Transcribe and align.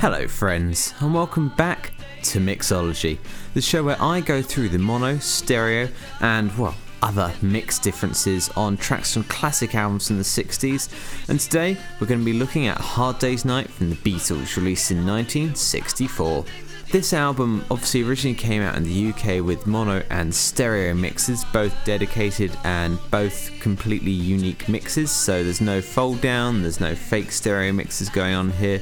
Hello, 0.00 0.26
friends, 0.26 0.94
and 1.00 1.12
welcome 1.12 1.50
back 1.50 1.92
to 2.22 2.38
Mixology, 2.38 3.18
the 3.52 3.60
show 3.60 3.84
where 3.84 4.00
I 4.00 4.22
go 4.22 4.40
through 4.40 4.70
the 4.70 4.78
mono, 4.78 5.18
stereo, 5.18 5.90
and, 6.22 6.56
well, 6.56 6.74
other 7.02 7.30
mix 7.42 7.78
differences 7.78 8.48
on 8.56 8.78
tracks 8.78 9.12
from 9.12 9.24
classic 9.24 9.74
albums 9.74 10.06
from 10.06 10.16
the 10.16 10.22
60s. 10.22 11.28
And 11.28 11.38
today 11.38 11.76
we're 12.00 12.06
going 12.06 12.20
to 12.20 12.24
be 12.24 12.32
looking 12.32 12.66
at 12.66 12.78
Hard 12.78 13.18
Day's 13.18 13.44
Night 13.44 13.68
from 13.68 13.90
the 13.90 13.96
Beatles, 13.96 14.56
released 14.56 14.90
in 14.90 15.06
1964. 15.06 16.46
This 16.90 17.12
album 17.12 17.62
obviously 17.70 18.02
originally 18.02 18.34
came 18.34 18.62
out 18.62 18.76
in 18.76 18.84
the 18.84 19.10
UK 19.10 19.44
with 19.44 19.66
mono 19.66 20.02
and 20.08 20.34
stereo 20.34 20.94
mixes, 20.94 21.44
both 21.52 21.74
dedicated 21.84 22.56
and 22.64 22.98
both 23.10 23.50
completely 23.60 24.12
unique 24.12 24.66
mixes. 24.66 25.10
So 25.10 25.44
there's 25.44 25.60
no 25.60 25.82
fold 25.82 26.22
down, 26.22 26.62
there's 26.62 26.80
no 26.80 26.94
fake 26.94 27.32
stereo 27.32 27.70
mixes 27.70 28.08
going 28.08 28.34
on 28.34 28.50
here. 28.52 28.80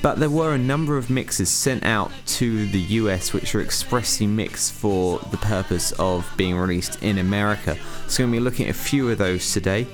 But 0.00 0.18
there 0.18 0.30
were 0.30 0.54
a 0.54 0.58
number 0.58 0.96
of 0.96 1.10
mixes 1.10 1.50
sent 1.50 1.84
out 1.84 2.12
to 2.26 2.66
the 2.66 2.80
US 2.80 3.32
which 3.32 3.54
were 3.54 3.60
expressly 3.60 4.26
mixed 4.26 4.72
for 4.72 5.18
the 5.30 5.36
purpose 5.38 5.92
of 5.92 6.30
being 6.36 6.56
released 6.56 7.02
in 7.02 7.18
America. 7.18 7.76
So, 8.06 8.22
we're 8.22 8.26
going 8.26 8.32
to 8.32 8.40
be 8.40 8.44
looking 8.44 8.66
at 8.66 8.74
a 8.76 8.78
few 8.78 9.10
of 9.10 9.18
those 9.18 9.52
today. 9.52 9.86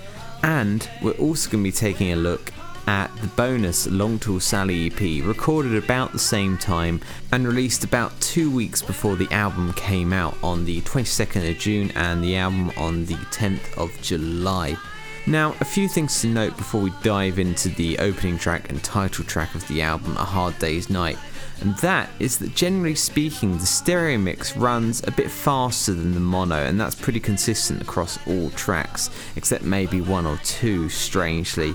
And 0.42 0.88
we're 1.02 1.12
also 1.12 1.50
going 1.50 1.64
to 1.64 1.68
be 1.68 1.72
taking 1.72 2.12
a 2.12 2.16
look 2.16 2.52
at 2.86 3.14
the 3.16 3.26
bonus 3.28 3.86
Long 3.86 4.18
Tall 4.18 4.40
Sally 4.40 4.86
EP, 4.86 5.24
recorded 5.24 5.74
about 5.82 6.12
the 6.12 6.18
same 6.18 6.58
time 6.58 7.00
and 7.32 7.46
released 7.46 7.84
about 7.84 8.18
two 8.20 8.50
weeks 8.50 8.82
before 8.82 9.16
the 9.16 9.30
album 9.32 9.72
came 9.72 10.12
out 10.12 10.36
on 10.42 10.64
the 10.64 10.80
22nd 10.82 11.50
of 11.50 11.58
June 11.58 11.90
and 11.94 12.22
the 12.22 12.36
album 12.36 12.70
on 12.76 13.06
the 13.06 13.14
10th 13.14 13.76
of 13.78 13.90
July. 14.02 14.76
Now, 15.26 15.54
a 15.60 15.64
few 15.64 15.88
things 15.88 16.20
to 16.20 16.26
note 16.26 16.54
before 16.58 16.82
we 16.82 16.92
dive 17.02 17.38
into 17.38 17.70
the 17.70 17.98
opening 17.98 18.38
track 18.38 18.70
and 18.70 18.82
title 18.84 19.24
track 19.24 19.54
of 19.54 19.66
the 19.68 19.80
album, 19.80 20.16
A 20.18 20.24
Hard 20.24 20.58
Day's 20.58 20.90
Night, 20.90 21.16
and 21.62 21.74
that 21.78 22.10
is 22.18 22.38
that 22.38 22.54
generally 22.54 22.94
speaking, 22.94 23.56
the 23.56 23.64
stereo 23.64 24.18
mix 24.18 24.54
runs 24.54 25.02
a 25.06 25.10
bit 25.10 25.30
faster 25.30 25.94
than 25.94 26.12
the 26.12 26.20
mono, 26.20 26.56
and 26.56 26.78
that's 26.78 26.94
pretty 26.94 27.20
consistent 27.20 27.80
across 27.80 28.18
all 28.26 28.50
tracks, 28.50 29.08
except 29.34 29.64
maybe 29.64 30.02
one 30.02 30.26
or 30.26 30.36
two, 30.44 30.90
strangely. 30.90 31.74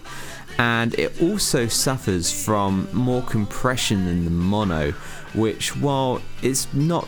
And 0.59 0.93
it 0.99 1.19
also 1.19 1.67
suffers 1.67 2.31
from 2.31 2.87
more 2.93 3.23
compression 3.23 4.05
than 4.05 4.25
the 4.25 4.31
mono, 4.31 4.91
which, 5.33 5.75
while 5.75 6.21
it's 6.43 6.71
not 6.73 7.07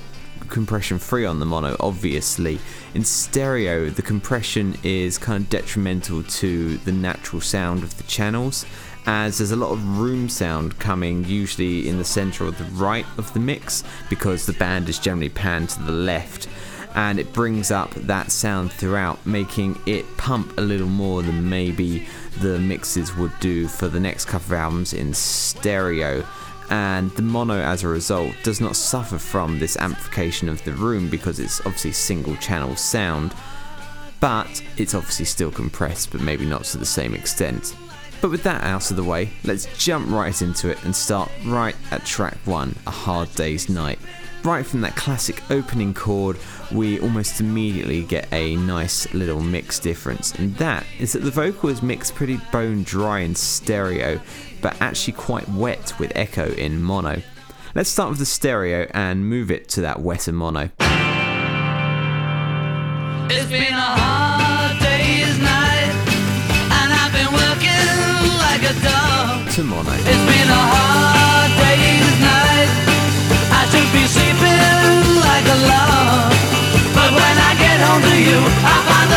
compression 0.49 0.99
free 0.99 1.25
on 1.25 1.39
the 1.39 1.45
mono, 1.45 1.75
obviously, 1.79 2.59
in 2.93 3.03
stereo, 3.03 3.89
the 3.89 4.01
compression 4.01 4.77
is 4.83 5.17
kind 5.17 5.43
of 5.43 5.49
detrimental 5.49 6.23
to 6.23 6.77
the 6.77 6.91
natural 6.91 7.41
sound 7.41 7.83
of 7.83 7.97
the 7.97 8.03
channels. 8.03 8.65
As 9.05 9.39
there's 9.39 9.51
a 9.51 9.55
lot 9.55 9.71
of 9.71 9.99
room 9.99 10.29
sound 10.29 10.77
coming 10.77 11.25
usually 11.25 11.89
in 11.89 11.97
the 11.97 12.03
center 12.03 12.45
or 12.45 12.51
the 12.51 12.65
right 12.65 13.05
of 13.17 13.33
the 13.33 13.39
mix 13.39 13.83
because 14.09 14.45
the 14.45 14.53
band 14.53 14.89
is 14.89 14.99
generally 14.99 15.29
panned 15.29 15.69
to 15.69 15.81
the 15.81 15.91
left 15.91 16.47
and 16.95 17.19
it 17.19 17.31
brings 17.33 17.71
up 17.71 17.93
that 17.95 18.31
sound 18.31 18.71
throughout, 18.71 19.25
making 19.25 19.79
it 19.85 20.05
pump 20.17 20.57
a 20.57 20.61
little 20.61 20.87
more 20.87 21.21
than 21.21 21.49
maybe 21.49 22.05
the 22.39 22.59
mixes 22.59 23.15
would 23.15 23.31
do 23.39 23.67
for 23.67 23.87
the 23.87 23.99
next 23.99 24.25
couple 24.25 24.53
of 24.53 24.59
albums 24.59 24.93
in 24.93 25.13
stereo. 25.13 26.25
And 26.71 27.11
the 27.11 27.21
mono, 27.21 27.55
as 27.55 27.83
a 27.83 27.89
result, 27.89 28.33
does 28.43 28.61
not 28.61 28.77
suffer 28.77 29.17
from 29.17 29.59
this 29.59 29.75
amplification 29.75 30.47
of 30.47 30.63
the 30.63 30.71
room 30.71 31.09
because 31.09 31.37
it's 31.37 31.59
obviously 31.59 31.91
single 31.91 32.37
channel 32.37 32.77
sound, 32.77 33.35
but 34.21 34.63
it's 34.77 34.93
obviously 34.93 35.25
still 35.25 35.51
compressed, 35.51 36.13
but 36.13 36.21
maybe 36.21 36.45
not 36.45 36.63
to 36.63 36.77
the 36.77 36.85
same 36.85 37.13
extent. 37.13 37.75
But 38.21 38.31
with 38.31 38.43
that 38.43 38.63
out 38.63 38.89
of 38.89 38.95
the 38.95 39.03
way, 39.03 39.31
let's 39.43 39.67
jump 39.77 40.09
right 40.09 40.41
into 40.41 40.69
it 40.69 40.81
and 40.85 40.95
start 40.95 41.29
right 41.45 41.75
at 41.91 42.05
track 42.05 42.37
one 42.45 42.73
A 42.87 42.91
Hard 42.91 43.35
Day's 43.35 43.67
Night 43.67 43.99
right 44.43 44.65
from 44.65 44.81
that 44.81 44.95
classic 44.95 45.41
opening 45.51 45.93
chord, 45.93 46.37
we 46.71 46.99
almost 46.99 47.39
immediately 47.39 48.03
get 48.03 48.27
a 48.31 48.55
nice 48.57 49.11
little 49.13 49.41
mix 49.41 49.79
difference, 49.79 50.33
and 50.35 50.55
that 50.57 50.85
is 50.99 51.13
that 51.13 51.19
the 51.19 51.31
vocal 51.31 51.69
is 51.69 51.81
mixed 51.81 52.15
pretty 52.15 52.37
bone 52.51 52.83
dry 52.83 53.19
in 53.19 53.35
stereo, 53.35 54.19
but 54.61 54.79
actually 54.81 55.13
quite 55.13 55.47
wet 55.49 55.93
with 55.99 56.11
echo 56.15 56.51
in 56.53 56.81
mono. 56.81 57.21
Let's 57.75 57.89
start 57.89 58.09
with 58.09 58.19
the 58.19 58.25
stereo 58.25 58.87
and 58.93 59.27
move 59.27 59.51
it 59.51 59.69
to 59.69 59.81
that 59.81 60.01
wetter 60.01 60.31
mono. 60.31 60.69
It's 63.29 63.49
been 63.49 63.73
a 63.73 63.91
hard 63.99 64.79
day's 64.79 65.39
night, 65.39 65.93
and 66.77 66.91
I've 66.91 67.13
been 67.13 67.31
working 67.31 67.87
like 68.45 68.63
a 68.63 68.73
dog. 68.83 69.49
To 69.51 69.63
mono. 69.63 69.91
It's 69.93 70.05
been 70.05 70.49
a 70.49 70.63
hard 70.75 71.51
day's 71.57 72.19
night 72.21 72.91
should 73.71 73.91
be 73.93 74.05
sleeping 74.05 75.15
like 75.23 75.47
a 75.47 75.57
log. 75.71 76.31
But 76.93 77.09
when 77.15 77.35
I 77.49 77.51
get 77.55 77.79
home 77.87 78.01
to 78.01 78.15
you, 78.27 78.39
I 78.73 78.75
find 78.87 79.11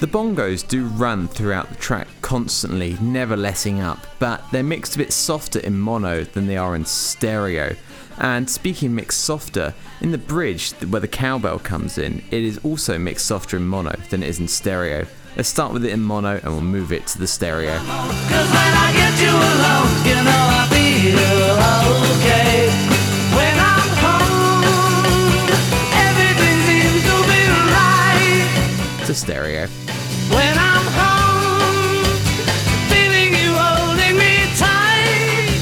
the 0.00 0.06
bongos 0.06 0.66
do 0.66 0.84
run 0.86 1.28
throughout 1.28 1.68
the 1.68 1.74
track 1.76 2.08
constantly, 2.20 2.96
never 3.00 3.36
letting 3.36 3.80
up, 3.80 3.98
but 4.18 4.44
they're 4.52 4.62
mixed 4.62 4.94
a 4.96 4.98
bit 4.98 5.12
softer 5.12 5.58
in 5.60 5.78
mono 5.78 6.24
than 6.24 6.46
they 6.46 6.56
are 6.56 6.74
in 6.74 6.84
stereo. 6.84 7.74
And 8.18 8.48
speaking 8.48 8.94
mixed 8.94 9.20
softer, 9.20 9.74
in 10.00 10.10
the 10.10 10.18
bridge 10.18 10.72
where 10.90 11.00
the 11.00 11.08
cowbell 11.08 11.58
comes 11.58 11.98
in, 11.98 12.22
it 12.30 12.42
is 12.42 12.58
also 12.64 12.98
mixed 12.98 13.26
softer 13.26 13.56
in 13.56 13.66
mono 13.66 13.94
than 14.10 14.22
it 14.22 14.28
is 14.28 14.38
in 14.38 14.48
stereo. 14.48 15.06
Let's 15.36 15.48
start 15.48 15.72
with 15.72 15.84
it 15.84 15.92
in 15.92 16.02
mono 16.02 16.40
and 16.42 16.52
we'll 16.52 16.60
move 16.62 16.92
it 16.92 17.06
to 17.08 17.18
the 17.18 17.26
stereo. 17.26 17.78
Stereo. 29.16 29.66
When 30.30 30.54
I'm 30.58 30.86
home, 31.00 32.04
feeling 32.92 33.32
you 33.34 33.50
holding 33.54 34.16
me 34.16 34.46
tight, 34.56 35.60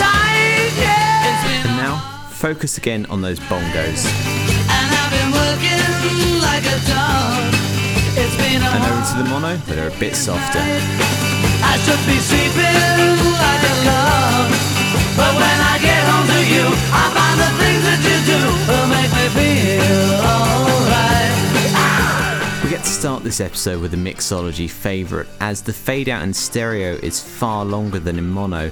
tight, 0.00 0.72
yeah. 0.80 1.66
And 1.66 1.76
now, 1.76 1.98
focus 2.30 2.78
again 2.78 3.06
on 3.06 3.20
those 3.22 3.38
bongos. 3.40 4.06
And 8.76 8.84
over 8.84 9.04
to 9.08 9.16
the 9.22 9.24
mono, 9.30 9.56
but 9.66 9.76
they're 9.76 9.88
a 9.88 9.98
bit 9.98 10.14
softer. 10.14 10.60
I 10.60 11.74
should 11.84 12.02
be 12.06 12.18
sleeping 12.18 13.16
like 13.40 13.62
a 13.62 13.74
love. 13.88 14.50
But 15.16 15.32
when 15.34 15.58
I 15.72 15.78
get 15.80 16.02
home 16.04 16.26
to 16.28 16.40
you, 16.44 16.66
I 16.92 17.04
find 17.16 17.36
the 17.40 17.50
things 17.60 17.82
that 17.88 18.00
you 18.04 18.18
do 18.30 18.40
will 18.68 18.88
make 18.92 19.10
me 19.16 19.26
feel 19.32 20.75
start 22.96 23.22
this 23.22 23.42
episode 23.42 23.82
with 23.82 23.92
a 23.92 23.96
mixology 23.96 24.70
favourite, 24.70 25.28
as 25.38 25.60
the 25.60 25.72
fade 25.72 26.08
out 26.08 26.22
in 26.22 26.32
stereo 26.32 26.94
is 27.02 27.22
far 27.22 27.62
longer 27.62 27.98
than 27.98 28.16
in 28.16 28.26
mono, 28.26 28.70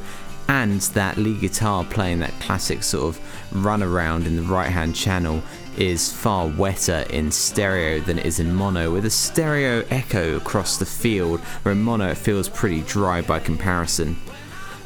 and 0.49 0.81
that 0.81 1.19
lead 1.19 1.43
guitar 1.43 1.85
playing 1.85 2.21
that 2.21 2.33
classic 2.41 2.83
sort 2.83 3.05
of 3.05 3.63
run 3.63 3.83
around 3.83 4.27
in 4.27 4.35
the 4.35 4.43
right 4.43 4.71
hand 4.71 4.97
channel 4.97 5.43
is 5.77 6.11
far 6.11 6.49
wetter 6.49 7.05
in 7.11 7.31
stereo 7.31 8.01
than 8.01 8.19
it 8.19 8.25
is 8.25 8.41
in 8.41 8.55
mono, 8.55 8.91
with 8.91 9.05
a 9.05 9.11
stereo 9.11 9.85
echo 9.91 10.39
across 10.39 10.79
the 10.79 10.87
field, 10.87 11.39
where 11.63 11.73
in 11.73 11.83
mono 11.83 12.09
it 12.09 12.17
feels 12.17 12.49
pretty 12.49 12.81
dry 12.81 13.21
by 13.21 13.39
comparison. 13.39 14.17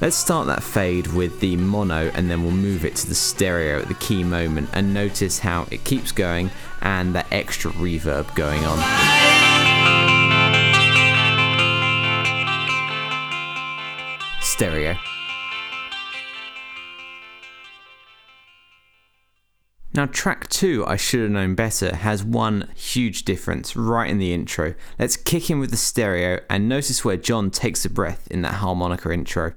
Let's 0.00 0.14
start 0.14 0.46
that 0.46 0.62
fade 0.62 1.08
with 1.08 1.40
the 1.40 1.56
mono 1.56 2.12
and 2.14 2.30
then 2.30 2.44
we'll 2.44 2.52
move 2.52 2.84
it 2.84 2.94
to 2.96 3.08
the 3.08 3.16
stereo 3.16 3.80
at 3.80 3.88
the 3.88 3.94
key 3.94 4.22
moment 4.22 4.70
and 4.72 4.94
notice 4.94 5.40
how 5.40 5.66
it 5.72 5.82
keeps 5.82 6.12
going 6.12 6.52
and 6.82 7.16
that 7.16 7.26
extra 7.32 7.72
reverb 7.72 8.32
going 8.36 8.64
on. 8.64 8.78
Stereo. 14.40 14.96
Now, 19.94 20.06
track 20.06 20.48
two, 20.48 20.84
I 20.86 20.94
should 20.94 21.22
have 21.22 21.30
known 21.30 21.56
better, 21.56 21.96
has 21.96 22.22
one 22.22 22.68
huge 22.76 23.24
difference 23.24 23.74
right 23.74 24.08
in 24.08 24.18
the 24.18 24.32
intro. 24.32 24.74
Let's 24.96 25.16
kick 25.16 25.50
in 25.50 25.58
with 25.58 25.72
the 25.72 25.76
stereo 25.76 26.40
and 26.48 26.68
notice 26.68 27.04
where 27.04 27.16
John 27.16 27.50
takes 27.50 27.84
a 27.84 27.90
breath 27.90 28.28
in 28.30 28.42
that 28.42 28.54
harmonica 28.54 29.10
intro. 29.10 29.54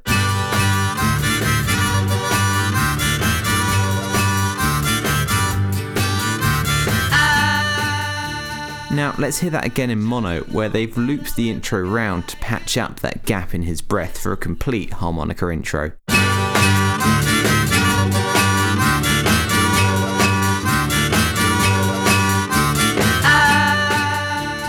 Now, 8.94 9.16
let's 9.18 9.40
hear 9.40 9.50
that 9.52 9.66
again 9.66 9.90
in 9.90 10.02
mono, 10.02 10.42
where 10.42 10.68
they've 10.68 10.96
looped 10.98 11.38
the 11.38 11.50
intro 11.50 11.80
round 11.80 12.28
to 12.28 12.36
patch 12.38 12.78
up 12.78 13.00
that 13.00 13.26
gap 13.26 13.54
in 13.54 13.62
his 13.62 13.82
breath 13.82 14.18
for 14.18 14.34
a 14.34 14.38
complete 14.38 14.92
harmonica 14.92 15.50
intro. 15.50 15.94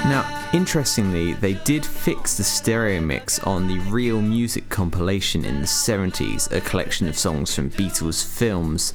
Now, 0.07 0.51
interestingly, 0.55 1.33
they 1.33 1.55
did 1.55 1.85
fix 1.85 2.37
the 2.37 2.45
stereo 2.45 3.01
mix 3.01 3.41
on 3.41 3.67
the 3.67 3.81
Reel 3.91 4.23
Music 4.23 4.69
compilation 4.69 5.45
in 5.45 5.61
the 5.61 5.67
70s, 5.67 6.53
a 6.53 6.61
collection 6.61 7.09
of 7.09 7.19
songs 7.19 7.53
from 7.53 7.71
Beatles 7.71 8.25
films. 8.25 8.95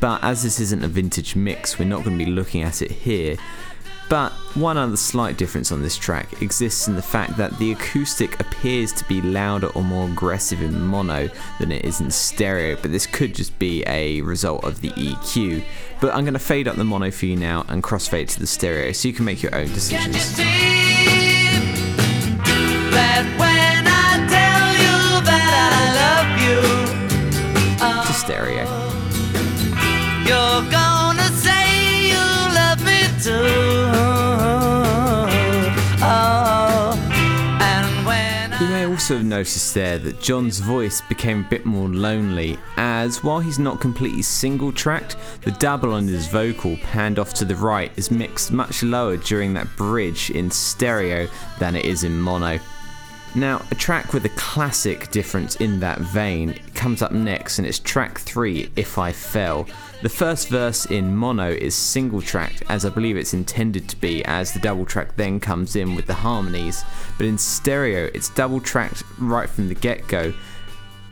But 0.00 0.22
as 0.22 0.42
this 0.42 0.60
isn't 0.60 0.84
a 0.84 0.88
vintage 0.88 1.34
mix, 1.34 1.78
we're 1.78 1.86
not 1.86 2.04
going 2.04 2.18
to 2.18 2.24
be 2.26 2.30
looking 2.30 2.62
at 2.62 2.82
it 2.82 2.90
here. 2.90 3.38
But 4.08 4.30
one 4.54 4.76
other 4.76 4.96
slight 4.96 5.36
difference 5.36 5.72
on 5.72 5.82
this 5.82 5.96
track 5.96 6.40
exists 6.40 6.86
in 6.86 6.94
the 6.94 7.02
fact 7.02 7.36
that 7.38 7.58
the 7.58 7.72
acoustic 7.72 8.38
appears 8.38 8.92
to 8.92 9.04
be 9.08 9.20
louder 9.20 9.66
or 9.68 9.82
more 9.82 10.08
aggressive 10.08 10.62
in 10.62 10.80
mono 10.80 11.28
than 11.58 11.72
it 11.72 11.84
is 11.84 12.00
in 12.00 12.10
stereo, 12.10 12.76
but 12.80 12.92
this 12.92 13.06
could 13.06 13.34
just 13.34 13.58
be 13.58 13.82
a 13.86 14.20
result 14.20 14.64
of 14.64 14.80
the 14.80 14.90
EQ. 14.90 15.64
But 16.00 16.14
I'm 16.14 16.24
going 16.24 16.34
to 16.34 16.38
fade 16.38 16.68
up 16.68 16.76
the 16.76 16.84
mono 16.84 17.10
for 17.10 17.26
you 17.26 17.36
now 17.36 17.64
and 17.68 17.82
crossfade 17.82 18.28
to 18.28 18.40
the 18.40 18.46
stereo 18.46 18.92
so 18.92 19.08
you 19.08 19.14
can 19.14 19.24
make 19.24 19.42
your 19.42 19.54
own 19.54 19.68
decisions. 19.68 20.36
To 28.06 28.12
stereo. 28.12 28.85
Also 39.06 39.18
have 39.18 39.24
noticed 39.24 39.72
there 39.72 40.00
that 40.00 40.20
John's 40.20 40.58
voice 40.58 41.00
became 41.00 41.44
a 41.44 41.48
bit 41.48 41.64
more 41.64 41.88
lonely, 41.88 42.58
as 42.76 43.22
while 43.22 43.38
he's 43.38 43.56
not 43.56 43.80
completely 43.80 44.20
single 44.20 44.72
tracked, 44.72 45.14
the 45.42 45.52
double 45.52 45.94
on 45.94 46.08
his 46.08 46.26
vocal 46.26 46.76
panned 46.78 47.20
off 47.20 47.32
to 47.34 47.44
the 47.44 47.54
right 47.54 47.92
is 47.94 48.10
mixed 48.10 48.50
much 48.50 48.82
lower 48.82 49.16
during 49.16 49.54
that 49.54 49.68
bridge 49.76 50.30
in 50.30 50.50
stereo 50.50 51.28
than 51.60 51.76
it 51.76 51.84
is 51.84 52.02
in 52.02 52.20
mono. 52.20 52.58
Now, 53.36 53.62
a 53.70 53.76
track 53.76 54.12
with 54.12 54.24
a 54.24 54.30
classic 54.30 55.08
difference 55.12 55.54
in 55.56 55.78
that 55.78 56.00
vein 56.00 56.58
comes 56.74 57.00
up 57.00 57.12
next, 57.12 57.60
and 57.60 57.68
it's 57.68 57.78
track 57.78 58.18
3, 58.18 58.70
If 58.74 58.98
I 58.98 59.12
Fell. 59.12 59.68
The 60.06 60.10
first 60.10 60.46
verse 60.50 60.86
in 60.86 61.16
mono 61.16 61.50
is 61.50 61.74
single 61.74 62.22
tracked, 62.22 62.62
as 62.68 62.84
I 62.84 62.90
believe 62.90 63.16
it's 63.16 63.34
intended 63.34 63.88
to 63.88 63.96
be, 63.96 64.24
as 64.24 64.52
the 64.52 64.60
double 64.60 64.86
track 64.86 65.16
then 65.16 65.40
comes 65.40 65.74
in 65.74 65.96
with 65.96 66.06
the 66.06 66.14
harmonies, 66.14 66.84
but 67.18 67.26
in 67.26 67.36
stereo, 67.36 68.08
it's 68.14 68.28
double 68.28 68.60
tracked 68.60 69.02
right 69.18 69.50
from 69.50 69.66
the 69.66 69.74
get 69.74 70.06
go. 70.06 70.32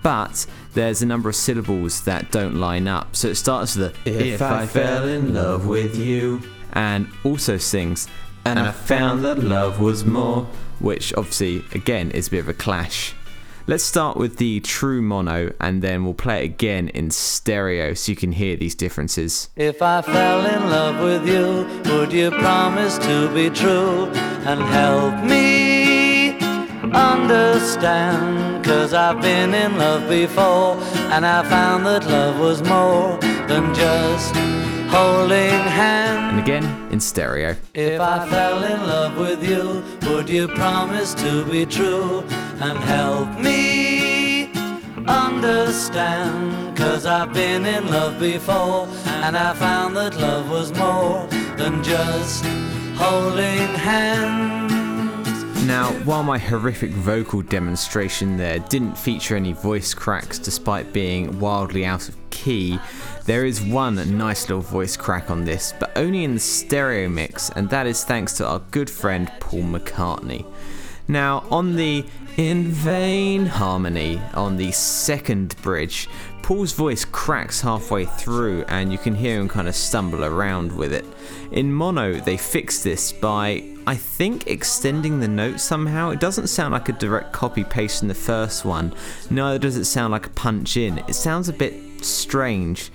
But 0.04 0.46
there's 0.74 1.02
a 1.02 1.06
number 1.06 1.28
of 1.28 1.34
syllables 1.34 2.04
that 2.04 2.30
don't 2.30 2.54
line 2.54 2.86
up, 2.86 3.16
so 3.16 3.26
it 3.26 3.34
starts 3.34 3.74
with 3.74 4.00
the 4.04 4.32
If 4.32 4.40
I 4.40 4.64
fell 4.64 5.08
in 5.08 5.34
love 5.34 5.66
with 5.66 5.96
you, 5.96 6.40
and 6.74 7.08
also 7.24 7.56
sings, 7.56 8.06
and 8.44 8.60
I 8.60 8.70
found 8.70 9.24
that 9.24 9.40
love 9.40 9.80
was 9.80 10.04
more, 10.04 10.46
which 10.78 11.12
obviously, 11.14 11.64
again, 11.72 12.12
is 12.12 12.28
a 12.28 12.30
bit 12.30 12.38
of 12.38 12.48
a 12.48 12.54
clash. 12.54 13.12
Let's 13.66 13.82
start 13.82 14.18
with 14.18 14.36
the 14.36 14.60
true 14.60 15.00
mono 15.00 15.54
and 15.58 15.80
then 15.80 16.04
we'll 16.04 16.12
play 16.12 16.42
it 16.42 16.44
again 16.44 16.88
in 16.88 17.10
stereo 17.10 17.94
so 17.94 18.12
you 18.12 18.16
can 18.16 18.32
hear 18.32 18.56
these 18.56 18.74
differences. 18.74 19.48
If 19.56 19.80
I 19.80 20.02
fell 20.02 20.44
in 20.44 20.68
love 20.68 21.02
with 21.02 21.26
you, 21.26 21.66
would 21.90 22.12
you 22.12 22.30
promise 22.30 22.98
to 22.98 23.32
be 23.32 23.48
true 23.48 24.08
and 24.44 24.60
help 24.60 25.24
me 25.24 26.32
understand? 26.92 28.62
Cause 28.66 28.92
I've 28.92 29.22
been 29.22 29.54
in 29.54 29.78
love 29.78 30.10
before 30.10 30.76
and 31.14 31.24
I 31.24 31.42
found 31.48 31.86
that 31.86 32.06
love 32.06 32.38
was 32.38 32.62
more 32.64 33.16
than 33.48 33.74
just 33.74 34.36
holding 34.92 35.58
hands. 35.72 36.32
And 36.32 36.40
again 36.40 36.92
in 36.92 37.00
stereo. 37.00 37.56
If 37.72 37.98
I 37.98 38.28
fell 38.28 38.62
in 38.62 38.86
love 38.86 39.16
with 39.16 39.42
you, 39.42 39.82
would 40.10 40.28
you 40.28 40.48
promise 40.48 41.14
to 41.14 41.46
be 41.46 41.64
true 41.64 42.22
and 42.64 42.78
help 42.78 43.28
me 43.38 44.50
understand? 45.06 46.74
Cause 46.74 47.04
I've 47.04 47.34
been 47.34 47.66
in 47.66 47.88
love 47.88 48.18
before 48.18 48.88
and 49.06 49.36
I 49.36 49.52
found 49.52 49.94
that 49.96 50.16
love 50.16 50.48
was 50.50 50.72
more 50.78 51.26
than 51.58 51.84
just 51.84 52.42
holding 52.96 53.68
hands. 53.74 55.44
Now, 55.66 55.92
while 56.04 56.22
my 56.22 56.38
horrific 56.38 56.90
vocal 56.90 57.42
demonstration 57.42 58.38
there 58.38 58.60
didn't 58.60 58.96
feature 58.96 59.36
any 59.36 59.52
voice 59.52 59.92
cracks 59.92 60.38
despite 60.38 60.90
being 60.92 61.38
wildly 61.38 61.84
out 61.84 62.08
of 62.08 62.16
key, 62.30 62.78
there 63.26 63.44
is 63.44 63.60
one 63.60 63.96
nice 64.16 64.48
little 64.48 64.62
voice 64.62 64.96
crack 64.96 65.30
on 65.30 65.44
this, 65.44 65.74
but 65.78 65.92
only 65.96 66.24
in 66.24 66.34
the 66.34 66.40
stereo 66.40 67.10
mix, 67.10 67.50
and 67.50 67.68
that 67.68 67.86
is 67.86 68.04
thanks 68.04 68.34
to 68.34 68.46
our 68.46 68.60
good 68.70 68.88
friend 68.88 69.30
Paul 69.40 69.62
McCartney. 69.62 70.46
Now, 71.08 71.44
on 71.50 71.76
the 71.76 72.04
In 72.36 72.64
Vain 72.72 73.46
harmony 73.46 74.20
on 74.34 74.56
the 74.56 74.72
second 74.72 75.54
bridge, 75.62 76.08
Paul's 76.42 76.72
voice 76.72 77.04
cracks 77.04 77.60
halfway 77.60 78.06
through 78.06 78.64
and 78.64 78.90
you 78.90 78.98
can 78.98 79.14
hear 79.14 79.38
him 79.38 79.48
kind 79.48 79.68
of 79.68 79.76
stumble 79.76 80.24
around 80.24 80.72
with 80.72 80.92
it. 80.92 81.04
In 81.52 81.72
mono, 81.72 82.14
they 82.14 82.36
fixed 82.36 82.82
this 82.82 83.12
by, 83.12 83.62
I 83.86 83.94
think, 83.94 84.48
extending 84.48 85.20
the 85.20 85.28
note 85.28 85.60
somehow. 85.60 86.10
It 86.10 86.18
doesn't 86.18 86.48
sound 86.48 86.72
like 86.72 86.88
a 86.88 86.92
direct 86.94 87.32
copy 87.32 87.62
paste 87.62 88.02
in 88.02 88.08
the 88.08 88.14
first 88.14 88.64
one, 88.64 88.92
neither 89.30 89.60
does 89.60 89.76
it 89.76 89.84
sound 89.84 90.10
like 90.10 90.26
a 90.26 90.30
punch 90.30 90.76
in. 90.76 90.98
It 91.06 91.14
sounds 91.14 91.48
a 91.48 91.52
bit 91.52 92.04
strange. 92.04 92.90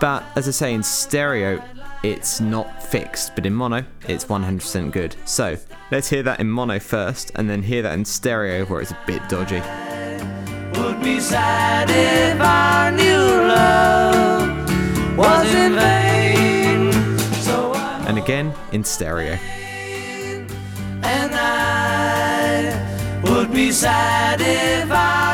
But 0.00 0.22
as 0.36 0.46
I 0.46 0.52
say, 0.52 0.74
in 0.74 0.84
stereo, 0.84 1.60
it's 2.02 2.40
not 2.40 2.82
fixed, 2.82 3.34
but 3.34 3.46
in 3.46 3.54
mono, 3.54 3.84
it's 4.08 4.24
100% 4.26 4.92
good. 4.92 5.16
So 5.24 5.56
let's 5.90 6.08
hear 6.08 6.22
that 6.22 6.40
in 6.40 6.48
mono 6.48 6.78
first, 6.78 7.32
and 7.34 7.48
then 7.48 7.62
hear 7.62 7.82
that 7.82 7.94
in 7.94 8.04
stereo 8.04 8.64
where 8.66 8.80
it's 8.80 8.90
a 8.92 8.98
bit 9.06 9.26
dodgy. 9.28 9.60
Would 10.80 11.02
be 11.02 11.20
sad 11.20 11.88
if 11.90 12.40
I 12.40 12.90
knew 12.90 13.48
love 13.48 15.16
was 15.16 15.54
in 15.54 15.74
vain. 15.74 16.92
So 17.42 17.74
And 18.06 18.18
again 18.18 18.52
in 18.72 18.84
stereo. 18.84 19.38
and 21.02 21.32
I 21.34 23.20
would 23.24 23.52
be 23.52 23.70
sad 23.72 24.40
if 24.40 24.90
I 24.90 25.25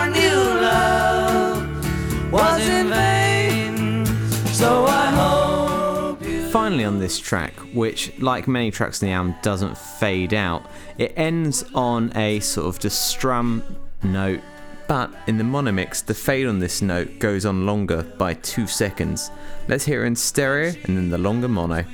Finally, 6.82 6.96
on 6.96 7.00
this 7.00 7.18
track, 7.20 7.52
which, 7.74 8.12
like 8.18 8.48
many 8.48 8.70
tracks 8.72 9.02
in 9.02 9.08
the 9.08 9.14
album, 9.14 9.36
doesn't 9.40 9.78
fade 9.78 10.34
out, 10.34 10.68
it 10.98 11.12
ends 11.16 11.64
on 11.74 12.10
a 12.16 12.40
sort 12.40 12.66
of 12.66 12.80
just 12.80 13.08
strum 13.08 13.62
note. 14.02 14.40
But 14.88 15.14
in 15.28 15.38
the 15.38 15.44
mono 15.44 15.70
mix, 15.70 16.02
the 16.02 16.14
fade 16.14 16.48
on 16.48 16.58
this 16.58 16.82
note 16.82 17.20
goes 17.20 17.46
on 17.46 17.66
longer 17.66 18.02
by 18.02 18.34
two 18.34 18.66
seconds. 18.66 19.30
Let's 19.68 19.84
hear 19.84 20.02
it 20.02 20.08
in 20.08 20.16
stereo 20.16 20.72
and 20.84 20.96
then 20.96 21.08
the 21.08 21.18
longer 21.18 21.48
mono. 21.48 21.84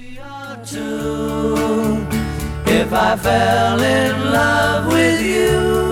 if 2.67 2.93
I 2.93 3.17
fell 3.17 3.83
in 3.83 4.33
love 4.33 4.87
with 4.91 5.21
you. 5.21 5.88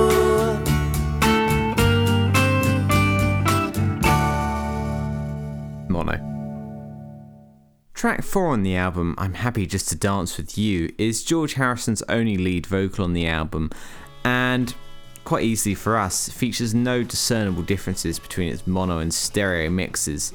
Track 8.06 8.22
4 8.22 8.50
on 8.50 8.62
the 8.62 8.76
album, 8.76 9.16
I'm 9.18 9.34
Happy 9.34 9.66
Just 9.66 9.88
to 9.88 9.96
Dance 9.96 10.36
With 10.36 10.56
You, 10.56 10.94
is 10.96 11.24
George 11.24 11.54
Harrison's 11.54 12.02
only 12.02 12.36
lead 12.36 12.64
vocal 12.64 13.02
on 13.02 13.14
the 13.14 13.26
album, 13.26 13.68
and 14.22 14.72
quite 15.24 15.42
easily 15.42 15.74
for 15.74 15.96
us, 15.96 16.28
features 16.28 16.72
no 16.72 17.02
discernible 17.02 17.64
differences 17.64 18.20
between 18.20 18.52
its 18.52 18.64
mono 18.64 18.98
and 18.98 19.12
stereo 19.12 19.68
mixes. 19.70 20.32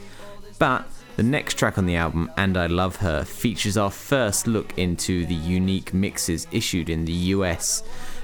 But 0.59 0.85
the 1.15 1.23
next 1.23 1.53
track 1.53 1.77
on 1.77 1.85
the 1.85 1.95
album, 1.95 2.29
And 2.35 2.57
I 2.57 2.65
Love 2.65 2.97
Her, 2.97 3.23
features 3.23 3.77
our 3.77 3.89
first 3.89 4.47
look 4.47 4.77
into 4.77 5.25
the 5.25 5.33
unique 5.33 5.93
mixes 5.93 6.47
issued 6.51 6.89
in 6.89 7.05
the 7.05 7.13
US. 7.13 7.83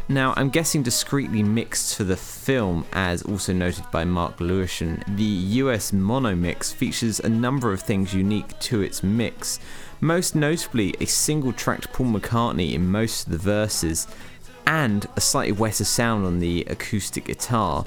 Now, 0.09 0.33
I'm 0.37 0.49
guessing 0.49 0.83
discreetly 0.83 1.43
mixed 1.43 1.97
for 1.97 2.05
the 2.05 2.15
film, 2.15 2.85
as 2.93 3.23
also 3.23 3.51
noted 3.51 3.83
by 3.91 4.05
Mark 4.05 4.37
Lewisohn, 4.37 5.03
the 5.17 5.23
US 5.23 5.91
mono 5.91 6.33
mix 6.33 6.71
features 6.71 7.19
a 7.19 7.27
number 7.27 7.73
of 7.73 7.81
things 7.81 8.13
unique 8.13 8.57
to 8.59 8.81
its 8.81 9.03
mix, 9.03 9.59
most 9.99 10.33
notably 10.33 10.95
a 11.01 11.05
single 11.05 11.51
tracked 11.51 11.91
Paul 11.91 12.07
McCartney 12.07 12.73
in 12.73 12.89
most 12.89 13.25
of 13.25 13.33
the 13.33 13.37
verses, 13.37 14.07
and 14.65 15.05
a 15.17 15.21
slightly 15.21 15.51
wetter 15.51 15.83
sound 15.83 16.25
on 16.25 16.39
the 16.39 16.65
acoustic 16.69 17.25
guitar. 17.25 17.83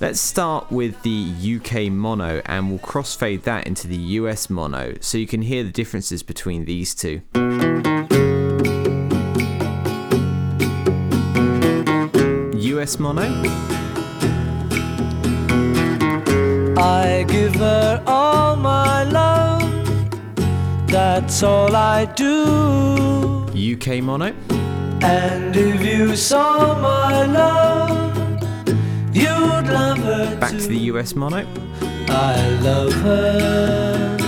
Let's 0.00 0.18
start 0.18 0.72
with 0.72 1.00
the 1.04 1.60
UK 1.60 1.92
mono 1.92 2.42
and 2.46 2.68
we'll 2.68 2.80
crossfade 2.80 3.42
that 3.44 3.68
into 3.68 3.86
the 3.86 3.96
US 3.96 4.50
mono 4.50 4.94
so 5.00 5.18
you 5.18 5.28
can 5.28 5.42
hear 5.42 5.62
the 5.62 5.70
differences 5.70 6.24
between 6.24 6.64
these 6.64 6.96
two. 6.96 7.22
US 12.84 12.98
mono, 12.98 13.22
I 16.76 17.24
give 17.26 17.54
her 17.54 18.02
all 18.06 18.56
my 18.56 19.04
love. 19.04 19.62
That's 20.88 21.42
all 21.42 21.74
I 21.74 22.04
do. 22.04 23.46
UK 23.72 24.02
mono, 24.02 24.34
And 25.00 25.56
if 25.56 25.80
you 25.82 26.14
saw 26.14 26.78
my 26.78 27.24
love, 27.24 28.12
you'd 29.14 29.66
love 29.78 29.98
her 30.10 30.36
Back 30.38 30.50
to 30.50 30.68
the 30.68 30.80
US 30.92 31.16
mono. 31.16 31.46
I 32.10 32.36
love 32.68 32.92
her. 33.06 34.18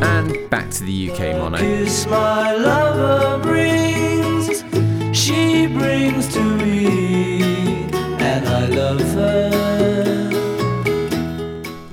And 0.00 0.48
back 0.48 0.70
to 0.70 0.84
the 0.84 1.10
UK 1.10 1.36
mono. 1.36 1.58
kiss 1.58 2.06
my 2.06 2.54
lover 2.54 3.42
brings. 3.42 4.62
She 5.12 5.66
brings 5.66 6.32
to 6.34 6.40
me, 6.40 7.42
and 7.92 8.46
I 8.46 8.66
love 8.66 9.00
her. 9.14 9.50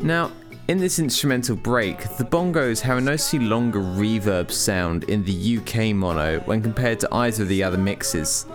Now, 0.03 0.31
in 0.67 0.77
this 0.77 0.99
instrumental 0.99 1.55
break, 1.55 1.97
the 2.17 2.25
bongos 2.25 2.79
have 2.81 2.99
a 2.99 3.01
noticeably 3.01 3.47
longer 3.47 3.79
reverb 3.79 4.51
sound 4.51 5.05
in 5.05 5.23
the 5.23 5.57
UK 5.57 5.95
mono 5.95 6.41
when 6.41 6.61
compared 6.61 6.99
to 6.99 7.07
either 7.11 7.41
of 7.41 7.49
the 7.49 7.63
other 7.63 7.79
mixes. 7.79 8.45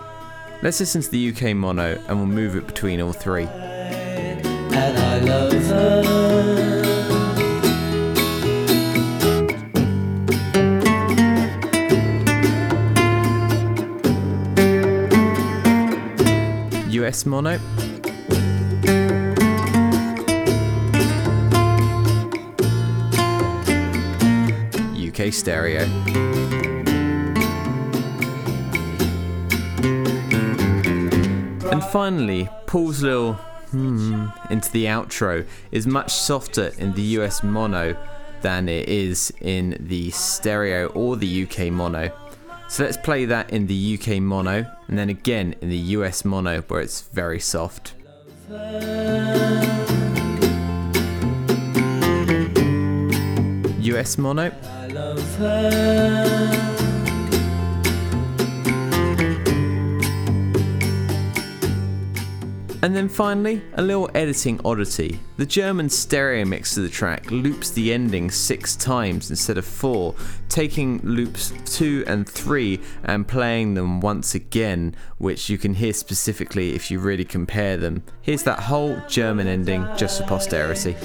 Let's 0.61 0.79
listen 0.79 1.01
to 1.01 1.11
the 1.11 1.33
UK 1.33 1.57
mono 1.57 2.01
and 2.07 2.17
we'll 2.17 2.25
move 2.25 2.55
it 2.55 2.65
between 2.67 3.01
all 3.01 3.11
three. 3.11 3.49
US 17.15 17.25
mono. 17.25 17.53
UK 24.97 25.31
stereo. 25.31 25.83
And 31.71 31.81
finally, 31.85 32.49
Paul's 32.67 33.01
little 33.01 33.33
hmm 33.71 34.25
into 34.49 34.69
the 34.73 34.85
outro 34.85 35.45
is 35.71 35.87
much 35.87 36.11
softer 36.11 36.73
in 36.77 36.93
the 36.95 37.01
US 37.19 37.43
mono 37.43 37.95
than 38.41 38.67
it 38.67 38.89
is 38.89 39.31
in 39.39 39.77
the 39.79 40.11
stereo 40.11 40.87
or 40.87 41.15
the 41.15 41.43
UK 41.43 41.71
mono. 41.71 42.11
So 42.67 42.83
let's 42.83 42.97
play 42.97 43.25
that 43.25 43.51
in 43.51 43.67
the 43.67 43.97
UK 43.97 44.21
mono 44.21 44.65
and 44.87 44.97
then 44.97 45.09
again 45.09 45.55
in 45.61 45.69
the 45.69 45.77
US 45.77 46.25
mono 46.25 46.61
where 46.63 46.81
it's 46.81 47.01
very 47.01 47.39
soft. 47.39 47.93
US 53.79 54.17
mono. 54.17 54.51
And 62.85 62.95
then 62.95 63.09
finally, 63.09 63.63
a 63.73 63.81
little 63.81 64.11
editing 64.13 64.61
oddity. 64.63 65.19
The 65.37 65.45
German 65.47 65.89
stereo 65.89 66.45
mix 66.45 66.77
of 66.77 66.83
the 66.83 66.89
track 66.89 67.31
loops 67.31 67.71
the 67.71 67.91
ending 67.91 68.29
six 68.29 68.75
times 68.75 69.31
instead 69.31 69.57
of 69.57 69.65
four, 69.65 70.13
taking 70.55 71.01
loops 71.03 71.51
two 71.65 72.01
and 72.07 72.29
three 72.29 72.79
and 73.03 73.27
playing 73.27 73.73
them 73.73 73.99
once 73.99 74.33
again, 74.33 74.95
which 75.17 75.49
you 75.49 75.57
can 75.57 75.73
hear 75.73 75.91
specifically 75.91 76.73
if 76.73 76.89
you 76.89 76.97
really 76.97 77.25
compare 77.25 77.75
them. 77.75 78.01
Here's 78.21 78.43
that 78.43 78.59
whole 78.61 78.97
German 79.09 79.47
ending 79.47 79.85
just 79.97 80.21
for 80.21 80.25
posterity. 80.25 80.95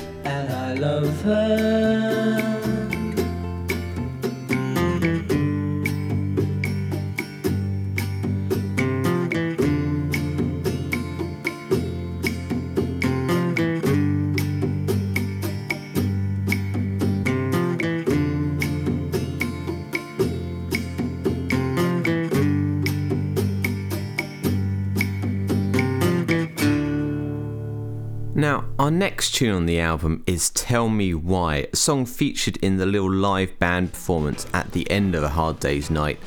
Now, 28.41 28.65
our 28.79 28.91
next 28.91 29.35
tune 29.35 29.55
on 29.55 29.67
the 29.67 29.81
album 29.81 30.23
is 30.27 30.49
Tell 30.49 30.89
Me 30.89 31.13
Why, 31.13 31.67
a 31.75 31.77
song 31.77 32.07
featured 32.07 32.57
in 32.57 32.79
the 32.79 32.87
little 32.87 33.13
live 33.13 33.59
band 33.59 33.93
performance 33.93 34.47
at 34.55 34.73
the 34.73 34.91
end 34.91 35.15
of 35.15 35.23
A 35.23 35.29
Hard 35.29 35.61
Day's 35.61 35.91
Night. 35.91 36.19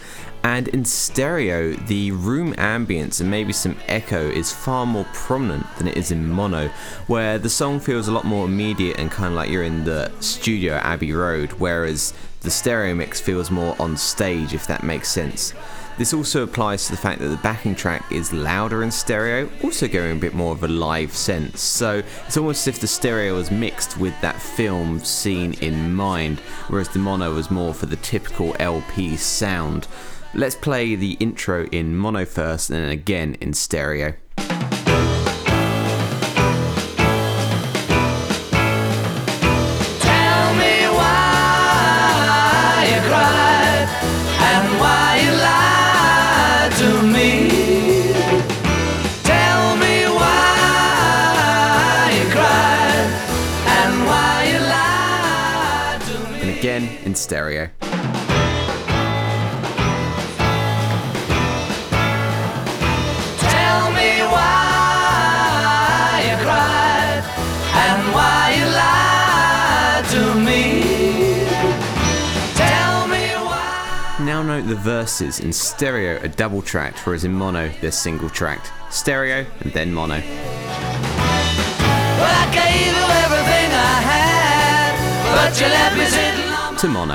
And 0.44 0.68
in 0.68 0.86
stereo, 0.86 1.74
the 1.74 2.12
room 2.12 2.54
ambience 2.54 3.20
and 3.20 3.32
maybe 3.32 3.52
some 3.52 3.76
echo 3.88 4.30
is 4.30 4.54
far 4.54 4.86
more 4.86 5.08
prominent 5.12 5.66
than 5.78 5.88
it 5.88 5.98
is 5.98 6.12
in 6.12 6.30
mono, 6.30 6.68
where 7.08 7.40
the 7.40 7.50
song 7.50 7.80
feels 7.80 8.08
a 8.08 8.12
lot 8.12 8.26
more 8.26 8.46
immediate 8.46 9.00
and 9.00 9.10
kind 9.10 9.30
of 9.30 9.34
like 9.34 9.50
you're 9.50 9.64
in 9.64 9.84
the 9.84 10.12
studio 10.20 10.76
at 10.76 10.86
Abbey 10.86 11.14
Road, 11.14 11.54
whereas 11.54 12.14
the 12.42 12.52
stereo 12.52 12.94
mix 12.94 13.20
feels 13.20 13.50
more 13.50 13.76
on 13.82 13.98
stage, 13.98 14.54
if 14.54 14.68
that 14.68 14.84
makes 14.84 15.10
sense. 15.10 15.56
This 15.98 16.14
also 16.14 16.42
applies 16.42 16.86
to 16.86 16.92
the 16.92 16.98
fact 16.98 17.22
that 17.22 17.28
the 17.28 17.38
backing 17.38 17.76
track 17.76 18.12
is 18.12 18.34
louder 18.34 18.82
in 18.82 18.90
stereo, 18.90 19.48
also 19.64 19.88
giving 19.88 20.18
a 20.18 20.20
bit 20.20 20.34
more 20.34 20.52
of 20.52 20.64
a 20.64 20.68
live 20.68 21.14
sense. 21.14 21.62
So 21.62 22.02
it's 22.26 22.36
almost 22.36 22.68
as 22.68 22.76
if 22.76 22.82
the 22.82 22.88
stereo 22.88 23.36
was 23.36 23.52
mixed 23.52 23.98
with 23.98 24.20
that 24.22 24.42
film 24.42 25.00
scene 25.00 25.54
in 25.62 25.94
mind, 25.94 26.40
whereas 26.68 26.90
the 26.90 27.00
mono 27.00 27.36
was 27.36 27.52
more 27.52 27.76
for 27.76 27.86
the 27.86 27.98
typical 27.98 28.56
LP 28.60 29.16
sound. 29.18 29.88
Let's 30.34 30.56
play 30.56 30.96
the 30.96 31.12
intro 31.20 31.66
in 31.68 31.96
mono 31.96 32.26
first 32.26 32.72
and 32.72 32.84
then 32.84 32.90
again 32.90 33.36
in 33.40 33.54
stereo. 33.54 34.16
Me 73.08 73.28
why. 73.46 74.16
Now 74.20 74.42
note 74.42 74.68
the 74.68 74.76
verses 74.76 75.40
in 75.40 75.52
stereo 75.54 76.20
are 76.22 76.28
double 76.28 76.62
tracked, 76.62 77.06
whereas 77.06 77.24
in 77.24 77.34
mono 77.34 77.70
they're 77.82 77.92
single 77.92 78.30
tracked. 78.30 78.72
Stereo 78.90 79.46
and 79.62 79.72
then 79.74 79.94
mono. 79.94 80.20
Well, 82.20 82.36
I 82.42 82.46
gave 82.54 82.86
you 82.88 83.06
everything 83.26 83.70
I 83.72 84.02
had, 84.12 84.94
but 85.36 85.60
you 85.60 85.68
left 85.68 85.98
me. 85.98 86.33
To 86.84 86.90
mono. 86.90 87.14